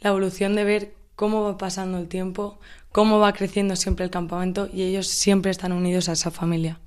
la 0.00 0.08
evolución 0.08 0.54
de 0.54 0.64
ver 0.64 0.94
cómo 1.16 1.42
va 1.42 1.58
pasando 1.58 1.98
el 1.98 2.08
tiempo, 2.08 2.58
cómo 2.92 3.18
va 3.18 3.34
creciendo 3.34 3.76
siempre 3.76 4.06
el 4.06 4.10
campamento 4.10 4.70
y 4.72 4.84
ellos 4.84 5.06
siempre 5.06 5.50
están 5.50 5.72
unidos 5.72 6.08
a 6.08 6.12
esa 6.12 6.30
familia. 6.30 6.80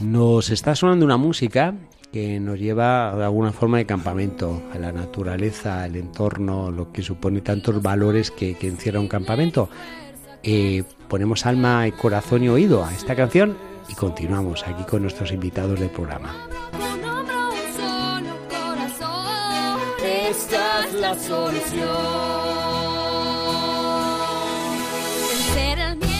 Nos 0.00 0.50
está 0.50 0.74
sonando 0.74 1.04
una 1.04 1.16
música 1.16 1.74
que 2.12 2.40
nos 2.40 2.58
lleva 2.58 3.14
de 3.16 3.24
alguna 3.24 3.52
forma 3.52 3.78
de 3.78 3.86
campamento, 3.86 4.62
a 4.72 4.78
la 4.78 4.92
naturaleza, 4.92 5.84
al 5.84 5.94
entorno, 5.94 6.70
lo 6.70 6.90
que 6.90 7.02
supone 7.02 7.42
tantos 7.42 7.80
valores 7.80 8.30
que, 8.30 8.56
que 8.56 8.66
encierra 8.66 8.98
un 8.98 9.08
campamento. 9.08 9.68
Eh, 10.42 10.84
ponemos 11.08 11.46
alma 11.46 11.86
y 11.86 11.92
corazón 11.92 12.44
y 12.44 12.48
oído 12.48 12.84
a 12.84 12.92
esta 12.92 13.16
canción 13.16 13.56
y 13.88 13.94
continuamos 13.94 14.66
aquí 14.66 14.84
con 14.84 15.02
nuestros 15.02 15.32
invitados 15.32 15.78
del 15.80 15.90
programa. 15.90 16.34
Esta 20.04 20.84
es 20.86 20.94
la 20.94 21.14
solución. 21.14 22.48
Vencer 25.30 25.78
el 25.78 25.96
miedo, 25.96 26.18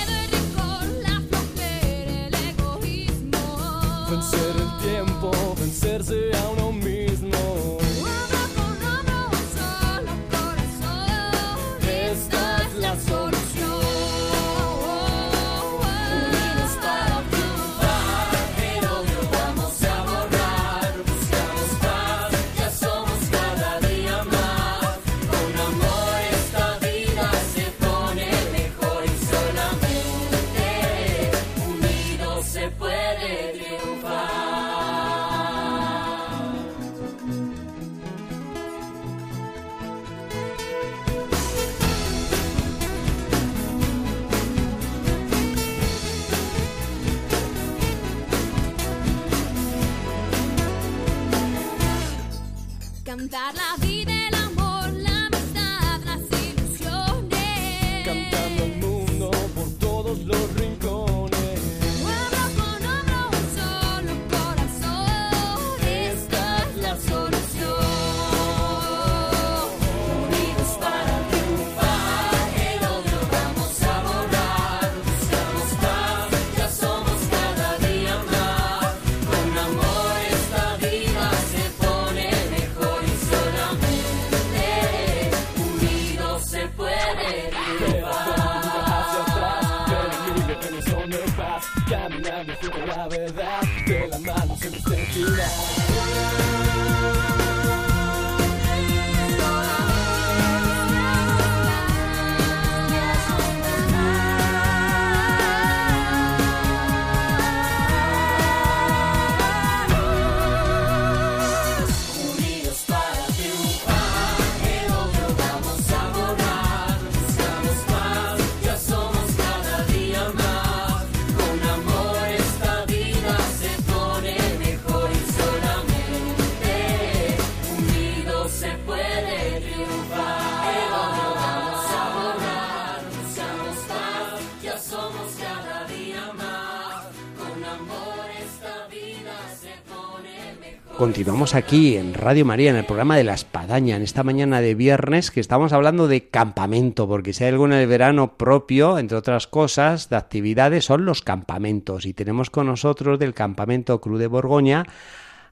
Continuamos 140.99 141.55
aquí 141.55 141.97
en 141.97 142.13
Radio 142.13 142.45
María, 142.45 142.71
en 142.71 142.77
el 142.77 142.85
programa 142.85 143.17
de 143.17 143.23
la 143.23 143.35
Espadaña, 143.35 143.95
en 143.95 144.03
esta 144.03 144.25
mañana 144.25 144.61
de 144.61 144.75
viernes 144.75 145.31
que 145.31 145.39
estamos 145.39 145.73
hablando 145.73 146.09
de 146.09 146.29
campamento, 146.29 147.07
porque 147.07 147.33
si 147.33 147.45
hay 147.45 147.51
algo 147.51 147.67
en 147.67 147.75
el 147.75 147.87
verano 147.87 148.37
propio, 148.37 148.99
entre 148.99 149.17
otras 149.17 149.47
cosas, 149.47 150.11
de 150.11 150.17
actividades, 150.17 150.87
son 150.87 151.05
los 151.05 151.23
campamentos. 151.23 152.05
Y 152.05 152.15
tenemos 152.15 152.51
con 152.51 152.67
nosotros 152.67 153.21
del 153.21 153.33
campamento 153.33 154.01
Cruz 154.01 154.19
de 154.19 154.27
Borgoña 154.27 154.87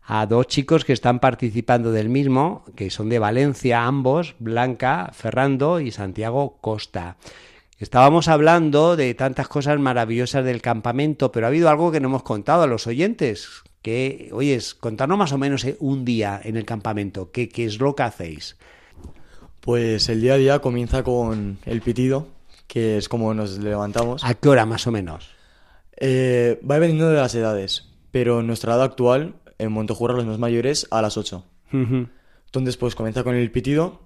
a 0.02 0.26
dos 0.26 0.48
chicos 0.48 0.84
que 0.84 0.92
están 0.92 1.20
participando 1.20 1.92
del 1.92 2.08
mismo, 2.08 2.64
que 2.74 2.90
son 2.90 3.08
de 3.08 3.20
Valencia 3.20 3.84
ambos, 3.84 4.34
Blanca 4.40 5.10
Ferrando 5.12 5.78
y 5.78 5.92
Santiago 5.92 6.58
Costa. 6.60 7.18
Estábamos 7.78 8.26
hablando 8.26 8.96
de 8.96 9.14
tantas 9.14 9.46
cosas 9.46 9.78
maravillosas 9.78 10.44
del 10.44 10.60
campamento, 10.60 11.30
pero 11.30 11.46
ha 11.46 11.50
habido 11.50 11.68
algo 11.68 11.92
que 11.92 12.00
no 12.00 12.08
hemos 12.08 12.24
contado 12.24 12.64
a 12.64 12.66
los 12.66 12.88
oyentes. 12.88 13.62
Que, 13.86 14.30
oyes, 14.32 14.74
contarnos 14.74 15.16
más 15.16 15.30
o 15.30 15.38
menos 15.38 15.64
eh, 15.64 15.76
un 15.78 16.04
día 16.04 16.40
en 16.42 16.56
el 16.56 16.64
campamento. 16.64 17.30
¿Qué, 17.30 17.48
qué 17.48 17.66
es 17.66 17.78
lo 17.78 17.94
que 17.94 18.02
hacéis? 18.02 18.56
Pues 19.60 20.08
el 20.08 20.20
día 20.20 20.34
a 20.34 20.38
día 20.38 20.58
comienza 20.58 21.04
con 21.04 21.58
el 21.64 21.82
pitido, 21.82 22.26
que 22.66 22.96
es 22.96 23.08
como 23.08 23.32
nos 23.32 23.58
levantamos. 23.58 24.24
¿A 24.24 24.34
qué 24.34 24.48
hora 24.48 24.66
más 24.66 24.88
o 24.88 24.90
menos? 24.90 25.30
Eh, 25.98 26.60
va 26.68 26.74
dependiendo 26.74 27.08
de 27.10 27.14
las 27.14 27.32
edades, 27.36 27.84
pero 28.10 28.40
en 28.40 28.48
nuestra 28.48 28.74
edad 28.74 28.82
actual, 28.82 29.36
en 29.56 29.70
Montojurra, 29.70 30.14
los 30.14 30.26
más 30.26 30.40
mayores, 30.40 30.88
a 30.90 31.00
las 31.00 31.16
8. 31.16 31.44
Ujú. 31.72 32.08
Entonces, 32.46 32.76
pues 32.76 32.96
comienza 32.96 33.22
con 33.22 33.36
el 33.36 33.52
pitido 33.52 34.00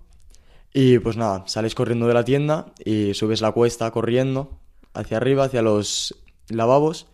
y 0.75 0.99
pues 0.99 1.17
nada, 1.17 1.45
sales 1.47 1.75
corriendo 1.75 2.07
de 2.07 2.13
la 2.13 2.27
tienda 2.27 2.67
y 2.85 3.15
subes 3.15 3.41
la 3.41 3.53
cuesta 3.53 3.91
corriendo 3.93 4.59
hacia 4.93 5.17
arriba, 5.17 5.45
hacia 5.45 5.63
los 5.63 6.23
lavabos, 6.51 7.07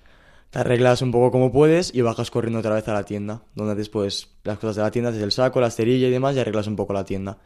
te 0.50 0.58
arreglas 0.58 1.02
un 1.02 1.10
poco 1.10 1.30
como 1.30 1.52
puedes 1.52 1.94
y 1.94 2.00
bajas 2.00 2.30
corriendo 2.30 2.60
otra 2.60 2.74
vez 2.74 2.86
a 2.88 2.92
la 2.92 3.04
tienda, 3.04 3.42
donde 3.54 3.72
haces 3.72 3.88
pues 3.88 4.28
las 4.44 4.58
cosas 4.58 4.76
de 4.76 4.82
la 4.82 4.90
tienda, 4.90 5.10
haces 5.10 5.22
el 5.22 5.32
saco, 5.32 5.60
la 5.60 5.68
esterilla 5.68 6.08
y 6.08 6.10
demás 6.10 6.36
y 6.36 6.40
arreglas 6.40 6.66
un 6.66 6.76
poco 6.76 6.92
la 6.92 7.04
tienda. 7.04 7.38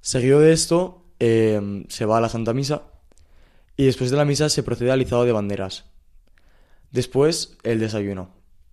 Seguido 0.00 0.40
de 0.40 0.52
esto, 0.52 1.04
eh, 1.20 1.84
se 1.88 2.04
va 2.04 2.18
a 2.18 2.20
la 2.20 2.28
Santa 2.28 2.52
Misa 2.52 2.82
y 3.76 3.86
después 3.86 4.10
de 4.10 4.16
la 4.16 4.24
misa 4.24 4.48
se 4.48 4.62
procede 4.62 4.92
al 4.92 5.02
izado 5.02 5.24
de 5.24 5.32
banderas. 5.32 5.84
Después, 6.90 7.58
el 7.64 7.80
desayuno. 7.80 8.30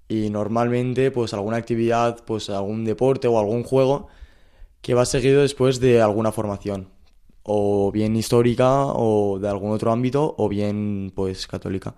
Y 0.08 0.30
normalmente, 0.30 1.10
pues 1.10 1.34
alguna 1.34 1.58
actividad, 1.58 2.24
pues 2.26 2.50
algún 2.50 2.86
deporte 2.86 3.28
o 3.28 3.40
algún 3.40 3.64
juego 3.64 4.10
que 4.82 4.94
va 4.94 5.06
seguido 5.06 5.42
después 5.42 5.80
de 5.80 6.02
alguna 6.02 6.32
formación. 6.32 6.90
O 7.44 7.92
bien 7.92 8.16
histórica 8.16 8.86
o 8.86 9.40
de 9.40 9.50
algún 9.50 9.72
otro 9.72 9.92
ámbito 9.92 10.36
o 10.38 10.50
bien, 10.50 11.12
pues, 11.16 11.48
católica. 11.48 11.96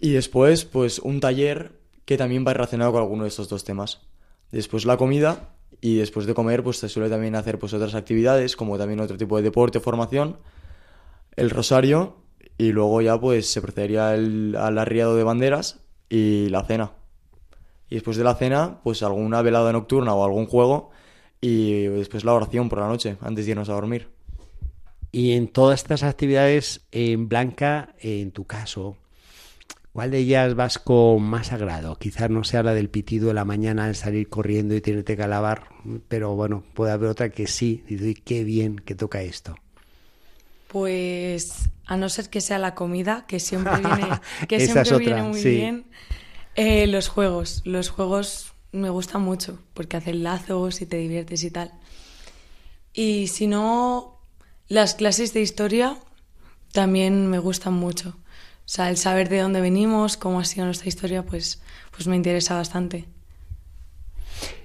Y 0.00 0.12
después, 0.12 0.64
pues 0.64 0.98
un 0.98 1.20
taller 1.20 1.78
que 2.06 2.16
también 2.16 2.44
va 2.46 2.54
relacionado 2.54 2.92
con 2.92 3.02
alguno 3.02 3.24
de 3.24 3.28
estos 3.28 3.48
dos 3.48 3.64
temas. 3.64 4.00
Después 4.50 4.84
la 4.84 4.96
comida 4.96 5.50
y 5.80 5.96
después 5.96 6.26
de 6.26 6.34
comer, 6.34 6.62
pues 6.64 6.78
se 6.78 6.88
suele 6.88 7.10
también 7.10 7.36
hacer 7.36 7.58
pues 7.58 7.74
otras 7.74 7.94
actividades, 7.94 8.56
como 8.56 8.78
también 8.78 9.00
otro 9.00 9.16
tipo 9.16 9.36
de 9.36 9.42
deporte 9.42 9.78
formación, 9.78 10.38
el 11.36 11.50
rosario 11.50 12.16
y 12.58 12.72
luego 12.72 13.00
ya 13.00 13.20
pues 13.20 13.50
se 13.50 13.60
procedería 13.60 14.10
al 14.10 14.78
arriado 14.78 15.16
de 15.16 15.22
banderas 15.22 15.80
y 16.08 16.48
la 16.48 16.64
cena. 16.64 16.92
Y 17.88 17.96
después 17.96 18.16
de 18.16 18.24
la 18.24 18.34
cena, 18.34 18.80
pues 18.82 19.02
alguna 19.02 19.42
velada 19.42 19.72
nocturna 19.72 20.14
o 20.14 20.24
algún 20.24 20.46
juego 20.46 20.90
y 21.40 21.84
después 21.84 22.24
la 22.24 22.34
oración 22.34 22.68
por 22.68 22.80
la 22.80 22.88
noche, 22.88 23.16
antes 23.20 23.46
de 23.46 23.52
irnos 23.52 23.68
a 23.68 23.74
dormir. 23.74 24.08
Y 25.12 25.32
en 25.32 25.48
todas 25.48 25.80
estas 25.80 26.02
actividades, 26.02 26.86
en 26.92 27.28
Blanca, 27.28 27.94
en 27.98 28.30
tu 28.30 28.44
caso, 28.44 28.96
¿cuál 29.92 30.10
de 30.10 30.18
ellas 30.18 30.54
vas 30.54 30.78
con 30.78 31.22
más 31.22 31.52
agrado? 31.52 31.96
Quizás 31.96 32.30
no 32.30 32.44
sea 32.44 32.62
la 32.62 32.74
del 32.74 32.90
pitido 32.90 33.28
de 33.28 33.34
la 33.34 33.44
mañana 33.44 33.86
al 33.86 33.96
salir 33.96 34.28
corriendo 34.28 34.74
y 34.74 34.80
tenerte 34.80 35.16
que 35.16 35.22
alabar, 35.22 35.68
pero 36.08 36.34
bueno, 36.34 36.64
puede 36.74 36.92
haber 36.92 37.08
otra 37.10 37.30
que 37.30 37.46
sí. 37.46 37.84
Y 37.88 38.14
qué 38.14 38.44
bien 38.44 38.76
que 38.76 38.94
toca 38.94 39.22
esto. 39.22 39.56
Pues 40.68 41.68
a 41.86 41.96
no 41.96 42.08
ser 42.08 42.30
que 42.30 42.40
sea 42.40 42.58
la 42.58 42.74
comida, 42.74 43.24
que 43.26 43.40
siempre 43.40 43.76
viene, 43.80 44.20
que 44.48 44.60
siempre 44.60 44.82
es 44.82 44.92
otra, 44.92 44.98
viene 44.98 45.22
muy 45.22 45.40
sí. 45.40 45.50
bien. 45.50 45.84
Eh, 46.54 46.86
los 46.86 47.08
juegos, 47.08 47.62
los 47.64 47.90
juegos 47.90 48.52
me 48.72 48.90
gustan 48.90 49.22
mucho 49.22 49.58
porque 49.74 49.96
hacen 49.96 50.22
lazos 50.22 50.80
y 50.82 50.86
te 50.86 50.96
diviertes 50.96 51.42
y 51.44 51.50
tal. 51.50 51.72
Y 52.92 53.28
si 53.28 53.46
no, 53.46 54.18
las 54.68 54.94
clases 54.94 55.32
de 55.32 55.40
historia 55.40 55.96
también 56.72 57.26
me 57.28 57.38
gustan 57.38 57.74
mucho. 57.74 58.16
O 58.70 58.72
sea, 58.72 58.88
el 58.88 58.96
saber 58.98 59.28
de 59.28 59.40
dónde 59.40 59.60
venimos, 59.60 60.16
cómo 60.16 60.38
ha 60.38 60.44
sido 60.44 60.64
nuestra 60.64 60.86
historia, 60.86 61.24
pues, 61.24 61.60
pues 61.90 62.06
me 62.06 62.14
interesa 62.14 62.54
bastante. 62.54 63.04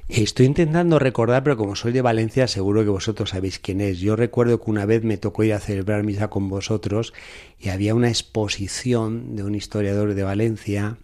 Estoy 0.07 0.45
intentando 0.45 0.99
recordar, 0.99 1.43
pero 1.43 1.57
como 1.57 1.75
soy 1.75 1.91
de 1.91 2.03
Valencia, 2.03 2.47
seguro 2.47 2.83
que 2.83 2.91
vosotros 2.91 3.31
sabéis 3.31 3.57
quién 3.57 3.81
es. 3.81 3.97
Yo 3.97 4.15
recuerdo 4.15 4.61
que 4.61 4.69
una 4.69 4.85
vez 4.85 5.03
me 5.03 5.17
tocó 5.17 5.43
ir 5.43 5.55
a 5.55 5.59
celebrar 5.59 6.03
misa 6.03 6.27
con 6.27 6.49
vosotros 6.49 7.13
y 7.59 7.69
había 7.69 7.95
una 7.95 8.09
exposición 8.09 9.35
de 9.35 9.41
un 9.41 9.55
historiador 9.55 10.13
de 10.13 10.21
Valencia 10.21 10.97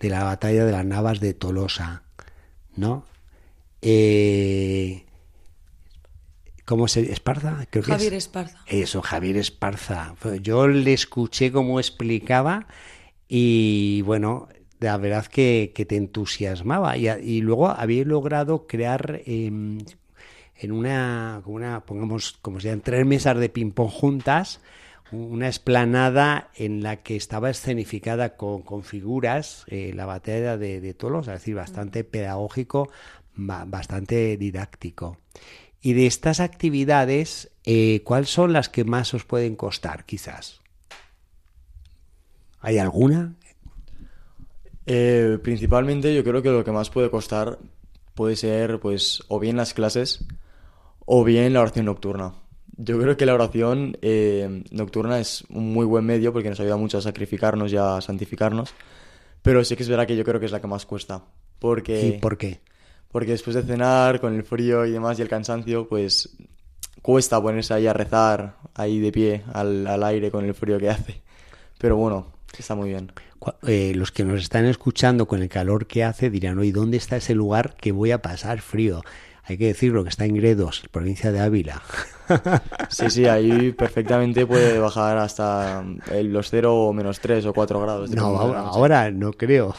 de 0.00 0.08
la 0.08 0.24
batalla 0.24 0.64
de 0.64 0.72
las 0.72 0.84
Navas 0.84 1.20
de 1.20 1.34
Tolosa, 1.34 2.02
¿no? 2.74 3.04
Eh, 3.82 5.04
¿Cómo 6.68 6.86
se 6.86 7.10
Esparza? 7.10 7.66
Creo 7.70 7.82
que 7.82 7.92
Javier 7.92 8.12
es. 8.12 8.24
Esparza. 8.24 8.58
Eso, 8.66 9.00
Javier 9.00 9.38
Esparza. 9.38 10.14
Yo 10.42 10.68
le 10.68 10.92
escuché 10.92 11.50
cómo 11.50 11.80
explicaba 11.80 12.66
y 13.26 14.02
bueno, 14.02 14.48
la 14.78 14.98
verdad 14.98 15.24
que, 15.24 15.72
que 15.74 15.86
te 15.86 15.96
entusiasmaba. 15.96 16.98
Y, 16.98 17.40
luego 17.40 17.68
habéis 17.68 18.06
logrado 18.06 18.66
crear 18.66 19.22
em, 19.24 19.78
en 20.56 20.72
una, 20.72 21.42
pongamos, 21.86 22.32
como 22.42 22.60
sean 22.60 22.82
tres 22.82 23.06
mesas 23.06 23.38
de 23.38 23.48
ping-pong 23.48 23.90
juntas, 23.90 24.60
una 25.10 25.48
esplanada 25.48 26.50
en 26.54 26.82
la 26.82 26.96
que 26.96 27.16
estaba 27.16 27.48
escenificada 27.48 28.36
con, 28.36 28.60
con 28.60 28.82
figuras 28.82 29.64
eh, 29.68 29.92
la 29.94 30.04
batalla 30.04 30.58
de, 30.58 30.82
de 30.82 30.92
Tolosa, 30.92 31.32
es 31.32 31.40
decir, 31.40 31.54
bastante 31.54 32.04
pedagógico, 32.04 32.90
ba- 33.34 33.64
bastante 33.66 34.36
didáctico. 34.36 35.16
Y 35.80 35.92
de 35.92 36.06
estas 36.06 36.40
actividades, 36.40 37.50
eh, 37.64 38.02
¿cuáles 38.04 38.30
son 38.30 38.52
las 38.52 38.68
que 38.68 38.84
más 38.84 39.14
os 39.14 39.24
pueden 39.24 39.56
costar, 39.56 40.04
quizás? 40.04 40.60
¿Hay 42.60 42.78
alguna? 42.78 43.34
Eh, 44.86 45.38
principalmente 45.42 46.14
yo 46.14 46.24
creo 46.24 46.42
que 46.42 46.50
lo 46.50 46.64
que 46.64 46.72
más 46.72 46.90
puede 46.90 47.10
costar 47.10 47.58
puede 48.14 48.36
ser 48.36 48.80
pues 48.80 49.22
o 49.28 49.38
bien 49.38 49.56
las 49.56 49.74
clases 49.74 50.24
o 51.04 51.24
bien 51.24 51.52
la 51.52 51.60
oración 51.60 51.86
nocturna. 51.86 52.34
Yo 52.76 52.98
creo 52.98 53.16
que 53.16 53.26
la 53.26 53.34
oración 53.34 53.96
eh, 54.02 54.64
nocturna 54.70 55.20
es 55.20 55.44
un 55.50 55.72
muy 55.72 55.84
buen 55.84 56.04
medio 56.04 56.32
porque 56.32 56.48
nos 56.48 56.60
ayuda 56.60 56.76
mucho 56.76 56.98
a 56.98 57.02
sacrificarnos 57.02 57.72
y 57.72 57.76
a 57.76 58.00
santificarnos, 58.00 58.72
pero 59.42 59.62
sí 59.64 59.76
que 59.76 59.82
es 59.82 59.88
verdad 59.88 60.06
que 60.06 60.16
yo 60.16 60.24
creo 60.24 60.40
que 60.40 60.46
es 60.46 60.52
la 60.52 60.60
que 60.60 60.66
más 60.66 60.86
cuesta, 60.86 61.22
porque, 61.58 62.06
¿Y 62.06 62.18
por 62.18 62.38
qué? 62.38 62.60
Porque 63.10 63.32
después 63.32 63.56
de 63.56 63.62
cenar 63.62 64.20
con 64.20 64.34
el 64.34 64.42
frío 64.44 64.84
y 64.86 64.90
demás 64.90 65.18
y 65.18 65.22
el 65.22 65.28
cansancio, 65.28 65.88
pues 65.88 66.36
cuesta 67.02 67.40
ponerse 67.40 67.74
ahí 67.74 67.86
a 67.86 67.92
rezar 67.92 68.56
ahí 68.74 69.00
de 69.00 69.12
pie 69.12 69.44
al, 69.52 69.86
al 69.86 70.02
aire 70.04 70.30
con 70.30 70.44
el 70.44 70.54
frío 70.54 70.78
que 70.78 70.90
hace. 70.90 71.22
Pero 71.78 71.96
bueno, 71.96 72.32
está 72.58 72.74
muy 72.74 72.90
bien. 72.90 73.12
Eh, 73.66 73.92
los 73.94 74.10
que 74.10 74.24
nos 74.24 74.40
están 74.40 74.64
escuchando 74.66 75.26
con 75.26 75.42
el 75.42 75.48
calor 75.48 75.86
que 75.86 76.04
hace 76.04 76.28
dirán, 76.28 76.58
oye, 76.58 76.72
¿dónde 76.72 76.96
está 76.96 77.16
ese 77.16 77.34
lugar 77.34 77.76
que 77.76 77.92
voy 77.92 78.10
a 78.10 78.20
pasar 78.20 78.60
frío? 78.60 79.02
Hay 79.44 79.56
que 79.56 79.68
decirlo, 79.68 80.02
que 80.02 80.10
está 80.10 80.26
en 80.26 80.34
Gredos, 80.34 80.82
provincia 80.90 81.32
de 81.32 81.40
Ávila. 81.40 81.82
Sí, 82.90 83.08
sí, 83.08 83.26
ahí 83.26 83.72
perfectamente 83.72 84.44
puede 84.44 84.78
bajar 84.78 85.16
hasta 85.16 85.82
eh, 86.12 86.22
los 86.22 86.50
0 86.50 86.74
o 86.74 86.92
menos 86.92 87.20
3 87.20 87.46
o 87.46 87.54
4 87.54 87.80
grados. 87.80 88.10
No, 88.10 88.26
ahora, 88.26 89.10
no 89.10 89.32
creo. 89.32 89.74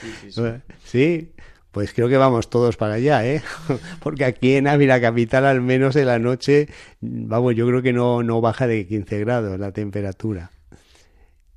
Sí, 0.00 0.08
sí, 0.22 0.32
sí. 0.32 0.42
Sí, 0.84 1.32
pues 1.74 1.92
creo 1.92 2.08
que 2.08 2.16
vamos 2.16 2.48
todos 2.48 2.76
para 2.76 2.94
allá, 2.94 3.26
¿eh? 3.26 3.42
Porque 4.00 4.24
aquí 4.24 4.54
en 4.54 4.68
Ávila 4.68 5.00
Capital, 5.00 5.44
al 5.44 5.60
menos 5.60 5.96
en 5.96 6.06
la 6.06 6.20
noche, 6.20 6.68
vamos, 7.00 7.56
yo 7.56 7.66
creo 7.66 7.82
que 7.82 7.92
no, 7.92 8.22
no 8.22 8.40
baja 8.40 8.68
de 8.68 8.86
15 8.86 9.18
grados 9.18 9.58
la 9.58 9.72
temperatura. 9.72 10.52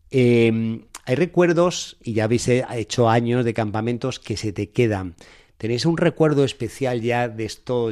Eh, 0.10 0.82
hay 1.06 1.16
recuerdos, 1.16 1.98
y 2.04 2.14
ya 2.14 2.24
habéis 2.24 2.48
eh, 2.48 2.66
hecho 2.74 3.10
años 3.10 3.46
de 3.46 3.54
campamentos 3.54 4.20
que 4.20 4.38
se 4.38 4.52
te 4.52 4.72
quedan. 4.72 5.14
¿Tenéis 5.60 5.86
un 5.86 5.98
recuerdo 5.98 6.44
especial 6.44 7.02
ya 7.02 7.30
de 7.30 7.46
esto 7.46 7.92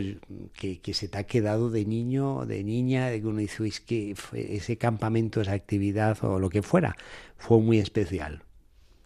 que, 0.54 0.82
que 0.82 0.94
se 0.96 1.08
te 1.08 1.20
ha 1.20 1.24
quedado 1.26 1.70
de 1.70 1.86
niño, 1.86 2.48
de 2.48 2.64
niña, 2.64 3.08
de 3.08 3.22
que 3.22 3.28
uno 3.28 3.40
dice, 3.40 3.62
"Uy, 3.62 3.70
es 3.70 3.82
que 3.82 4.16
ese 4.34 4.78
campamento, 4.78 5.42
esa 5.42 5.54
actividad 5.54 6.18
o 6.24 6.40
lo 6.40 6.50
que 6.50 6.64
fuera, 6.64 6.96
fue 7.38 7.60
muy 7.60 7.78
especial? 7.78 8.45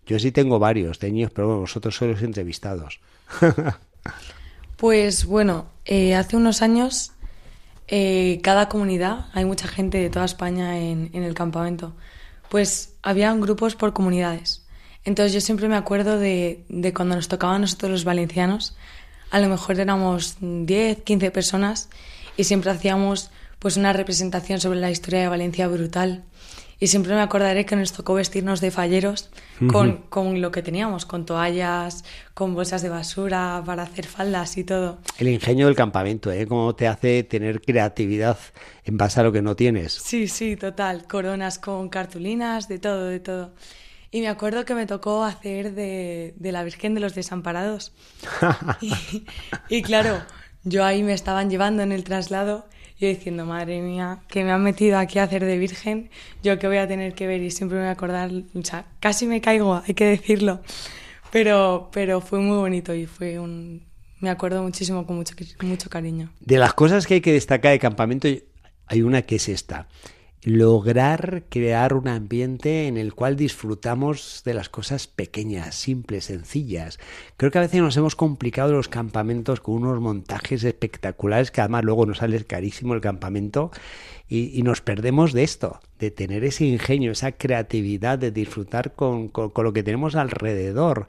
Yo 0.06 0.20
sí 0.20 0.32
tengo 0.32 0.60
varios 0.60 1.00
de 1.00 1.12
niños, 1.12 1.32
pero 1.34 1.48
bueno, 1.48 1.62
vosotros 1.62 1.96
sois 1.96 2.12
los 2.12 2.24
entrevistados. 2.24 3.00
Pues 4.80 5.26
bueno, 5.26 5.66
eh, 5.84 6.16
hace 6.16 6.38
unos 6.38 6.62
años 6.62 7.12
eh, 7.90 8.40
cada 8.42 8.70
comunidad, 8.70 9.26
hay 9.34 9.44
mucha 9.44 9.68
gente 9.68 9.98
de 9.98 10.10
toda 10.10 10.24
España 10.24 10.80
en, 10.80 11.10
en 11.12 11.24
el 11.24 11.34
campamento, 11.34 11.96
pues 12.48 12.94
habían 13.02 13.42
grupos 13.42 13.76
por 13.76 13.92
comunidades. 13.92 14.66
Entonces 15.04 15.34
yo 15.34 15.42
siempre 15.42 15.68
me 15.68 15.76
acuerdo 15.76 16.18
de, 16.18 16.64
de 16.70 16.94
cuando 16.94 17.18
nos 17.18 17.28
tocaba 17.28 17.56
a 17.56 17.60
nosotros 17.60 17.92
los 17.92 18.04
valencianos, 18.06 18.78
a 19.32 19.40
lo 19.40 19.50
mejor 19.50 19.80
éramos 19.80 20.38
10, 20.40 21.04
15 21.04 21.32
personas 21.32 21.90
y 22.38 22.46
siempre 22.46 22.72
hacíamos 22.72 23.32
pues 23.60 23.76
una 23.76 23.92
representación 23.92 24.60
sobre 24.60 24.80
la 24.80 24.92
historia 24.92 25.22
de 25.22 25.28
Valencia 25.28 25.68
brutal. 25.68 26.24
Y 26.82 26.88
siempre 26.88 27.14
me 27.14 27.22
acordaré 27.22 27.66
que 27.66 27.76
nos 27.76 27.92
tocó 27.92 28.14
vestirnos 28.14 28.62
de 28.62 28.72
falleros 28.72 29.30
con, 29.70 29.98
con 30.10 30.40
lo 30.40 30.52
que 30.52 30.62
teníamos, 30.62 31.06
con 31.06 31.26
toallas, 31.26 32.06
con 32.34 32.56
bolsas 32.56 32.82
de 32.82 32.88
basura, 32.88 33.62
para 33.66 33.84
hacer 33.84 34.06
faldas 34.08 34.58
y 34.58 34.64
todo. 34.64 35.00
El 35.18 35.28
ingenio 35.28 35.66
del 35.66 35.76
campamento, 35.76 36.32
¿eh? 36.32 36.48
Cómo 36.48 36.74
te 36.76 36.88
hace 36.88 37.24
tener 37.24 37.60
creatividad 37.60 38.38
en 38.86 38.96
base 38.96 39.20
a 39.20 39.24
lo 39.24 39.34
que 39.34 39.42
no 39.42 39.58
tienes. 39.58 39.92
Sí, 39.92 40.30
sí, 40.30 40.56
total. 40.56 41.06
Coronas 41.06 41.60
con 41.60 41.90
cartulinas, 41.90 42.70
de 42.70 42.80
todo, 42.80 43.08
de 43.08 43.20
todo. 43.20 43.54
Y 44.12 44.22
me 44.22 44.30
acuerdo 44.30 44.64
que 44.64 44.74
me 44.74 44.86
tocó 44.86 45.26
hacer 45.26 45.74
de, 45.74 46.34
de 46.38 46.52
la 46.54 46.64
Virgen 46.64 46.94
de 46.96 47.02
los 47.02 47.14
Desamparados. 47.14 47.92
y, 48.82 48.94
y 49.68 49.82
claro, 49.82 50.22
yo 50.64 50.86
ahí 50.86 51.04
me 51.04 51.14
estaban 51.14 51.50
llevando 51.50 51.84
en 51.84 51.92
el 51.92 52.06
traslado 52.06 52.66
yo 53.00 53.08
diciendo, 53.08 53.46
madre 53.46 53.82
mía, 53.82 54.20
que 54.28 54.44
me 54.44 54.52
han 54.52 54.62
metido 54.62 54.98
aquí 54.98 55.20
a 55.20 55.24
hacer 55.24 55.46
de 55.46 55.58
Virgen, 55.58 56.10
yo 56.44 56.60
que 56.60 56.68
voy 56.68 56.78
a 56.78 56.88
tener 56.88 57.14
que 57.14 57.28
ver 57.28 57.42
y 57.42 57.50
siempre 57.50 57.78
me 57.78 57.84
voy 57.84 57.90
a 57.90 57.94
acordar, 57.94 58.30
o 58.54 58.64
sea, 58.64 58.86
casi 59.00 59.26
me 59.26 59.40
caigo, 59.40 59.82
hay 59.88 59.94
que 59.94 60.06
decirlo. 60.06 60.62
Pero, 61.32 61.90
pero 61.94 62.22
fue 62.22 62.40
muy 62.40 62.58
bonito 62.58 62.94
y 62.94 63.06
fue 63.06 63.40
un... 63.40 63.88
Me 64.20 64.30
acuerdo 64.30 64.64
muchísimo 64.64 65.06
con 65.06 65.16
mucho, 65.16 65.34
mucho 65.62 65.90
cariño. 65.90 66.30
De 66.42 66.58
las 66.58 66.74
cosas 66.74 67.08
que 67.08 67.16
hay 67.16 67.22
que 67.22 67.32
destacar 67.32 67.72
de 67.72 67.80
campamento, 67.80 68.28
hay 68.88 69.02
una 69.02 69.22
que 69.22 69.38
es 69.38 69.48
esta. 69.48 69.88
Lograr 70.44 71.44
crear 71.50 71.94
un 71.94 72.08
ambiente 72.08 72.88
en 72.88 72.96
el 72.96 73.14
cual 73.14 73.36
disfrutamos 73.36 74.42
de 74.46 74.54
las 74.54 74.70
cosas 74.70 75.06
pequeñas, 75.06 75.76
simples, 75.76 76.26
sencillas. 76.26 76.98
Creo 77.36 77.52
que 77.52 77.58
a 77.58 77.62
veces 77.62 77.82
nos 77.82 77.98
hemos 77.98 78.16
complicado 78.16 78.72
los 78.72 78.88
campamentos 78.88 79.60
con 79.60 79.76
unos 79.76 80.00
montajes 80.00 80.64
espectaculares 80.64 81.52
que 81.52 81.60
además 81.60 81.84
luego 81.84 82.06
nos 82.06 82.20
sale 82.20 82.42
carísimo 82.46 82.94
el 82.94 83.02
campamento 83.02 83.72
y, 84.30 84.62
nos 84.64 84.80
perdemos 84.80 85.34
de 85.34 85.44
esto, 85.44 85.82
de 85.98 86.12
tener 86.12 86.46
ese 86.46 86.64
ingenio, 86.64 87.12
esa 87.12 87.32
creatividad, 87.34 88.18
de 88.20 88.32
disfrutar 88.32 88.94
con, 88.94 89.28
con, 89.28 89.50
con 89.50 89.66
lo 89.66 89.74
que 89.74 89.84
tenemos 89.84 90.16
alrededor. 90.16 91.08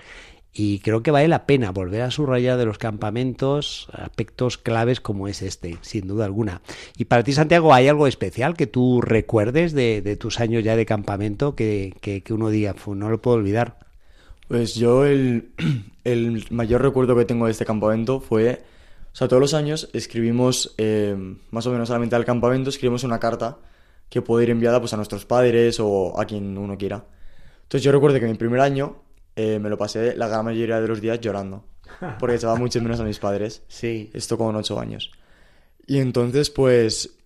Y 0.53 0.81
creo 0.81 1.03
que 1.03 1.13
vale 1.13 1.29
la 1.29 1.47
pena 1.47 1.71
volver 1.71 2.03
a 2.03 2.11
subrayar 2.11 2.59
de 2.59 2.65
los 2.65 2.77
campamentos 2.77 3.89
aspectos 3.93 4.59
claves 4.59 5.01
como 5.01 5.29
es 5.29 5.43
este, 5.43 5.79
sin 5.81 6.09
duda 6.09 6.25
alguna. 6.25 6.61
Y 6.97 7.05
para 7.05 7.23
ti, 7.23 7.33
Santiago, 7.33 7.73
¿hay 7.73 7.87
algo 7.87 8.09
especial 8.09 8.57
que 8.57 8.67
tú 8.67 9.01
recuerdes 9.01 9.73
de, 9.73 10.03
de 10.03 10.17
tus 10.17 10.41
años 10.41 10.65
ya 10.65 10.75
de 10.75 10.87
campamento 10.87 11.55
que, 11.55 11.95
que, 12.01 12.25
uno 12.35 12.51
diga, 12.51 12.75
no 12.87 13.11
lo 13.11 13.23
puedo 13.23 13.37
olvidar? 13.37 13.79
Pues 14.49 14.75
yo 14.75 15.07
el, 15.07 15.53
el, 16.05 16.45
mayor 16.51 16.83
recuerdo 16.83 17.17
que 17.17 17.25
tengo 17.25 17.47
de 17.47 17.53
este 17.53 17.65
campamento 17.65 18.19
fue, 18.19 18.63
o 19.13 19.17
sea, 19.17 19.29
todos 19.29 19.41
los 19.41 19.55
años 19.55 19.89
escribimos, 19.93 20.75
eh, 20.79 21.17
más 21.53 21.65
o 21.67 21.71
menos 21.71 21.91
a 21.91 21.93
la 21.93 22.01
mitad 22.01 22.17
del 22.17 22.27
campamento, 22.27 22.71
escribimos 22.71 23.05
una 23.05 23.21
carta 23.21 23.59
que 24.09 24.21
puede 24.21 24.45
ir 24.45 24.51
enviada 24.51 24.81
pues 24.81 24.93
a 24.93 24.97
nuestros 24.97 25.25
padres 25.25 25.79
o 25.79 26.21
a 26.21 26.25
quien 26.25 26.59
uno 26.59 26.77
quiera. 26.77 27.05
Entonces 27.63 27.85
yo 27.85 27.93
recuerdo 27.93 28.19
que 28.19 28.27
mi 28.27 28.35
primer 28.35 28.59
año 28.59 28.97
eh, 29.41 29.59
me 29.59 29.69
lo 29.69 29.79
pasé 29.79 30.15
la 30.17 30.29
gran 30.29 30.45
mayoría 30.45 30.81
de 30.81 30.89
los 30.89 31.01
días 31.01 31.21
llorando. 31.21 31.65
Porque 32.19 32.37
echaba 32.37 32.57
mucho 32.57 32.81
menos 32.81 33.01
a 33.01 33.05
mis 33.05 33.19
padres. 33.19 33.63
Sí. 33.69 34.11
Esto 34.13 34.37
con 34.39 34.55
ocho 34.57 34.79
años. 34.79 35.11
Y 35.87 35.99
entonces, 35.99 36.51
pues, 36.51 37.19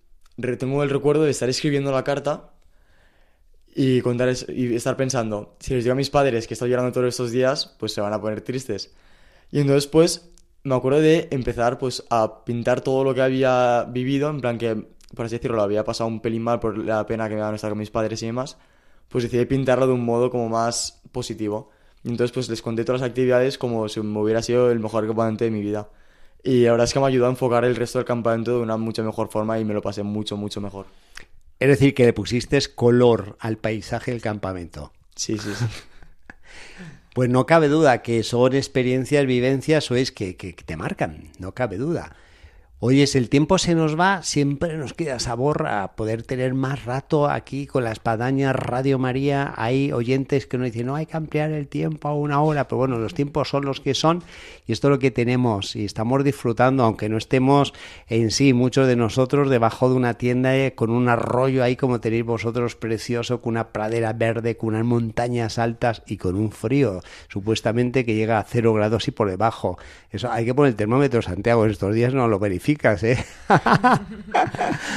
tengo 0.59 0.83
el 0.83 0.89
recuerdo 0.89 1.23
de 1.23 1.31
estar 1.31 1.49
escribiendo 1.49 1.91
la 1.91 2.03
carta 2.03 2.51
y, 3.75 4.01
contar 4.01 4.33
y 4.47 4.73
estar 4.73 4.95
pensando, 4.95 5.55
si 5.59 5.73
les 5.73 5.83
digo 5.83 5.91
a 5.91 5.95
mis 5.95 6.09
padres 6.09 6.47
que 6.47 6.53
estoy 6.53 6.69
llorando 6.69 6.91
todos 6.91 7.09
estos 7.09 7.31
días, 7.31 7.75
pues 7.77 7.91
se 7.91 8.01
van 8.01 8.13
a 8.13 8.21
poner 8.21 8.41
tristes. 8.41 8.95
Y 9.51 9.59
entonces, 9.59 9.87
pues, 9.87 10.31
me 10.63 10.75
acuerdo 10.75 11.01
de 11.01 11.27
empezar, 11.31 11.77
pues, 11.77 12.03
a 12.09 12.45
pintar 12.45 12.81
todo 12.81 13.03
lo 13.03 13.13
que 13.13 13.21
había 13.21 13.83
vivido, 13.83 14.29
en 14.29 14.41
plan 14.41 14.57
que, 14.57 14.87
por 15.13 15.25
así 15.25 15.35
decirlo, 15.35 15.57
lo 15.57 15.63
había 15.63 15.83
pasado 15.83 16.07
un 16.07 16.21
pelín 16.21 16.41
mal 16.41 16.59
por 16.59 16.77
la 16.77 17.05
pena 17.05 17.27
que 17.27 17.35
me 17.35 17.41
daban 17.41 17.55
estar 17.55 17.69
con 17.69 17.77
mis 17.77 17.91
padres 17.91 18.23
y 18.23 18.27
demás, 18.27 18.57
pues 19.09 19.23
decidí 19.23 19.45
pintarlo 19.45 19.87
de 19.87 19.93
un 19.93 20.03
modo 20.03 20.29
como 20.29 20.49
más 20.49 21.01
positivo. 21.11 21.69
Y 22.05 22.09
entonces 22.09 22.31
pues 22.31 22.47
les 22.49 22.61
conté 22.61 22.85
todas 22.85 23.01
las 23.01 23.09
actividades 23.09 23.57
como 23.57 23.89
si 23.89 23.99
me 23.99 24.19
hubiera 24.19 24.43
sido 24.43 24.69
el 24.69 24.79
mejor 24.79 25.07
campamento 25.07 25.43
de 25.43 25.49
mi 25.49 25.61
vida. 25.61 25.89
Y 26.43 26.65
la 26.65 26.71
verdad 26.71 26.85
es 26.85 26.93
que 26.93 26.99
me 26.99 27.07
ayudó 27.07 27.25
a 27.25 27.29
enfocar 27.29 27.65
el 27.65 27.75
resto 27.75 27.97
del 27.97 28.05
campamento 28.05 28.51
de 28.51 28.59
una 28.59 28.77
mucho 28.77 29.03
mejor 29.03 29.29
forma 29.29 29.59
y 29.59 29.65
me 29.65 29.73
lo 29.73 29.81
pasé 29.81 30.03
mucho, 30.03 30.37
mucho 30.37 30.61
mejor. 30.61 30.85
Es 31.59 31.67
decir, 31.67 31.95
que 31.95 32.05
le 32.05 32.13
pusiste 32.13 32.59
color 32.75 33.37
al 33.39 33.57
paisaje 33.57 34.11
del 34.11 34.21
campamento. 34.21 34.93
Sí, 35.15 35.37
sí, 35.39 35.49
sí. 35.57 35.65
Pues 37.15 37.29
no 37.29 37.45
cabe 37.45 37.69
duda 37.69 38.01
que 38.01 38.23
son 38.23 38.53
experiencias, 38.53 39.25
vivencias, 39.25 39.89
o 39.89 39.95
es 39.95 40.11
que, 40.11 40.35
que, 40.35 40.53
que 40.53 40.63
te 40.65 40.75
marcan, 40.75 41.31
no 41.39 41.53
cabe 41.53 41.77
duda. 41.77 42.13
Oyes, 42.87 43.15
el 43.15 43.29
tiempo 43.29 43.57
se 43.57 43.73
nos 43.73 43.99
va, 43.99 44.21
siempre 44.21 44.77
nos 44.77 44.93
queda 44.93 45.17
sabor 45.17 45.65
a 45.65 45.95
poder 45.95 46.21
tener 46.21 46.53
más 46.53 46.85
rato 46.85 47.27
aquí 47.27 47.65
con 47.65 47.83
la 47.83 47.91
espadaña 47.91 48.53
Radio 48.53 48.99
María. 48.99 49.55
Hay 49.57 49.91
oyentes 49.91 50.45
que 50.45 50.59
nos 50.59 50.65
dicen, 50.65 50.85
no 50.85 50.95
hay 50.95 51.07
que 51.07 51.17
ampliar 51.17 51.49
el 51.49 51.67
tiempo 51.67 52.09
a 52.09 52.13
una 52.13 52.43
hora, 52.43 52.67
pero 52.67 52.77
bueno, 52.77 52.99
los 52.99 53.15
tiempos 53.15 53.49
son 53.49 53.65
los 53.65 53.79
que 53.79 53.95
son 53.95 54.21
y 54.67 54.71
esto 54.71 54.87
es 54.87 54.91
lo 54.91 54.99
que 54.99 55.09
tenemos 55.09 55.75
y 55.75 55.83
estamos 55.83 56.23
disfrutando, 56.23 56.83
aunque 56.83 57.09
no 57.09 57.17
estemos 57.17 57.73
en 58.07 58.29
sí, 58.29 58.53
muchos 58.53 58.85
de 58.85 58.95
nosotros 58.95 59.49
debajo 59.49 59.89
de 59.89 59.95
una 59.95 60.13
tienda 60.13 60.51
con 60.75 60.91
un 60.91 61.09
arroyo 61.09 61.63
ahí 61.63 61.75
como 61.75 61.99
tenéis 61.99 62.23
vosotros 62.25 62.75
precioso, 62.75 63.41
con 63.41 63.53
una 63.53 63.69
pradera 63.69 64.13
verde, 64.13 64.57
con 64.57 64.69
unas 64.69 64.85
montañas 64.85 65.57
altas 65.57 66.03
y 66.05 66.17
con 66.17 66.35
un 66.35 66.51
frío 66.51 67.01
supuestamente 67.29 68.05
que 68.05 68.13
llega 68.13 68.37
a 68.37 68.43
cero 68.43 68.73
grados 68.73 69.07
y 69.07 69.11
por 69.11 69.27
debajo. 69.27 69.79
Eso 70.11 70.31
hay 70.31 70.45
que 70.45 70.53
poner 70.53 70.69
el 70.69 70.75
termómetro, 70.75 71.23
Santiago, 71.23 71.65
estos 71.65 71.95
días 71.95 72.13
no 72.13 72.27
lo 72.27 72.37
¿eh? 73.03 73.25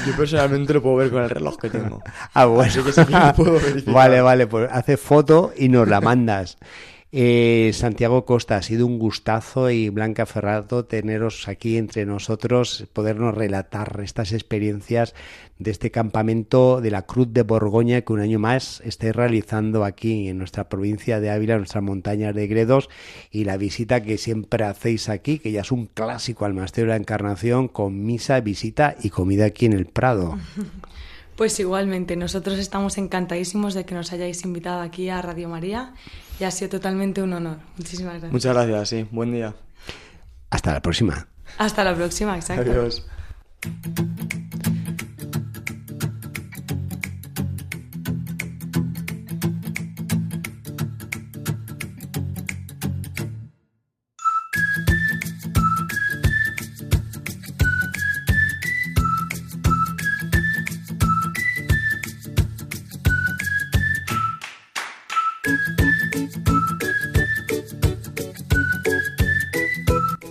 Yo 0.07 0.17
personalmente 0.17 0.73
lo 0.75 0.83
puedo 0.83 0.97
ver 0.97 1.11
con 1.11 1.23
el 1.23 1.31
reloj 1.31 1.57
que 1.59 1.71
tengo. 1.71 2.03
Ah, 2.35 2.47
bueno. 2.47 2.71
Así 2.71 2.83
que 2.83 2.93
sí 2.93 3.05
que 3.05 3.13
lo 3.13 3.35
puedo 3.35 3.53
verificar. 3.61 3.95
Vale, 3.95 4.21
vale, 4.21 4.47
pues 4.47 4.69
hace 4.73 4.97
foto 4.97 5.53
y 5.57 5.69
nos 5.69 5.89
la 5.89 6.01
mandas. 6.01 6.59
Eh, 7.11 7.71
Santiago 7.73 8.27
Costa, 8.27 8.57
ha 8.57 8.63
sido 8.63 8.87
un 8.87 8.99
gustazo 8.99 9.71
y 9.71 9.89
Blanca 9.89 10.27
Ferrado 10.27 10.85
teneros 10.85 11.49
aquí 11.49 11.79
entre 11.79 12.05
nosotros, 12.05 12.87
podernos 12.93 13.35
relatar 13.35 13.99
estas 14.05 14.33
experiencias 14.33 15.15
de 15.59 15.71
este 15.71 15.91
campamento 15.91 16.83
de 16.83 16.91
la 16.91 17.07
Cruz 17.07 17.29
de 17.31 17.45
Borgoña 17.45 18.03
que 18.03 18.13
un 18.13 18.21
año 18.21 18.39
más 18.39 18.83
estáis 18.85 19.17
realizando 19.17 19.85
aquí 19.85 20.29
en 20.29 20.37
nuestra 20.37 20.69
provincia 20.69 21.19
de 21.19 21.31
Ávila, 21.31 21.55
en 21.55 21.61
nuestras 21.61 21.83
montañas 21.83 22.35
de 22.35 22.47
Gredos 22.47 22.91
y 23.31 23.45
la 23.45 23.57
visita 23.57 24.03
que 24.03 24.19
siempre 24.19 24.65
hacéis 24.65 25.09
aquí, 25.09 25.39
que 25.39 25.51
ya 25.51 25.63
es 25.63 25.73
un 25.73 25.87
clásico 25.87 26.45
al 26.45 26.53
Monasterio 26.53 26.89
de 26.89 26.99
la 26.99 27.03
Encarnación 27.03 27.69
con 27.69 28.05
misa, 28.05 28.39
visita 28.41 28.97
y 29.03 29.09
comida 29.09 29.47
aquí 29.47 29.65
en 29.65 29.73
el 29.73 29.87
Prado. 29.87 30.39
Pues 31.39 31.61
igualmente, 31.61 32.17
nosotros 32.17 32.59
estamos 32.59 32.99
encantadísimos 32.99 33.73
de 33.73 33.85
que 33.85 33.95
nos 33.95 34.13
hayáis 34.13 34.45
invitado 34.45 34.81
aquí 34.81 35.09
a 35.09 35.23
Radio 35.23 35.49
María 35.49 35.95
y 36.41 36.43
ha 36.43 36.51
sido 36.51 36.69
totalmente 36.69 37.23
un 37.23 37.33
honor. 37.33 37.59
Muchísimas 37.77 38.15
gracias. 38.15 38.33
Muchas 38.33 38.55
gracias, 38.55 38.89
sí. 38.89 39.07
Buen 39.13 39.31
día. 39.31 39.55
Hasta 40.51 40.73
la 40.73 40.83
próxima. 40.83 41.29
Hasta 41.57 41.85
la 41.85 41.95
próxima, 41.95 42.35
exacto. 42.35 42.69
Adiós. 42.69 43.07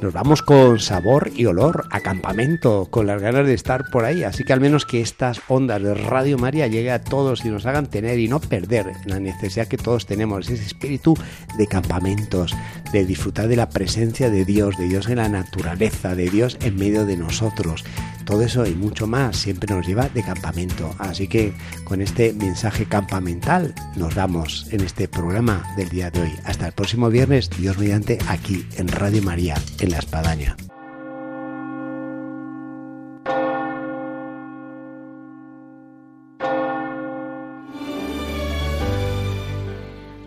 Nos 0.07 0.13
vamos 0.13 0.41
con 0.41 0.79
sabor 0.79 1.31
y 1.35 1.47
olor 1.47 1.83
a 1.91 1.99
campamento, 1.99 2.87
con 2.89 3.07
las 3.07 3.21
ganas 3.21 3.45
de 3.45 3.53
estar 3.53 3.89
por 3.91 4.05
ahí. 4.05 4.23
Así 4.23 4.45
que 4.45 4.53
al 4.53 4.61
menos 4.61 4.85
que 4.85 5.01
estas 5.01 5.41
ondas 5.49 5.83
de 5.83 5.93
Radio 5.95 6.37
María 6.37 6.67
lleguen 6.67 6.93
a 6.93 7.03
todos 7.03 7.43
y 7.43 7.49
nos 7.49 7.65
hagan 7.65 7.87
tener 7.87 8.17
y 8.17 8.29
no 8.29 8.39
perder 8.39 8.93
la 9.03 9.19
necesidad 9.19 9.67
que 9.67 9.75
todos 9.75 10.05
tenemos, 10.05 10.49
ese 10.49 10.63
espíritu 10.63 11.13
de 11.57 11.67
campamentos, 11.67 12.55
de 12.93 13.03
disfrutar 13.03 13.49
de 13.49 13.57
la 13.57 13.67
presencia 13.67 14.29
de 14.29 14.45
Dios, 14.45 14.77
de 14.77 14.87
Dios 14.87 15.09
en 15.09 15.17
la 15.17 15.27
naturaleza, 15.27 16.15
de 16.15 16.29
Dios 16.29 16.57
en 16.61 16.77
medio 16.77 17.05
de 17.05 17.17
nosotros. 17.17 17.83
Todo 18.27 18.41
eso 18.41 18.67
y 18.67 18.75
mucho 18.75 19.07
más 19.07 19.37
siempre 19.37 19.73
nos 19.73 19.87
lleva 19.87 20.09
de 20.09 20.21
campamento. 20.21 20.93
Así 20.99 21.29
que 21.29 21.53
con 21.85 22.01
este 22.01 22.33
mensaje 22.33 22.85
campamental 22.85 23.73
nos 23.95 24.15
vamos 24.15 24.67
en 24.71 24.81
este 24.81 25.07
programa 25.07 25.63
del 25.77 25.87
día 25.87 26.11
de 26.11 26.23
hoy. 26.23 26.33
Hasta 26.43 26.67
el 26.67 26.73
próximo 26.73 27.09
viernes, 27.09 27.49
Dios 27.49 27.77
mediante, 27.77 28.17
aquí 28.27 28.67
en 28.75 28.89
Radio 28.89 29.23
María, 29.23 29.55
en 29.79 29.91
La 29.91 29.99
Espadaña. 29.99 30.57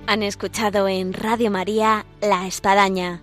Han 0.07 0.23
escuchado 0.23 0.89
en 0.89 1.13
Radio 1.13 1.51
María 1.51 2.07
La 2.23 2.47
Espadaña, 2.47 3.23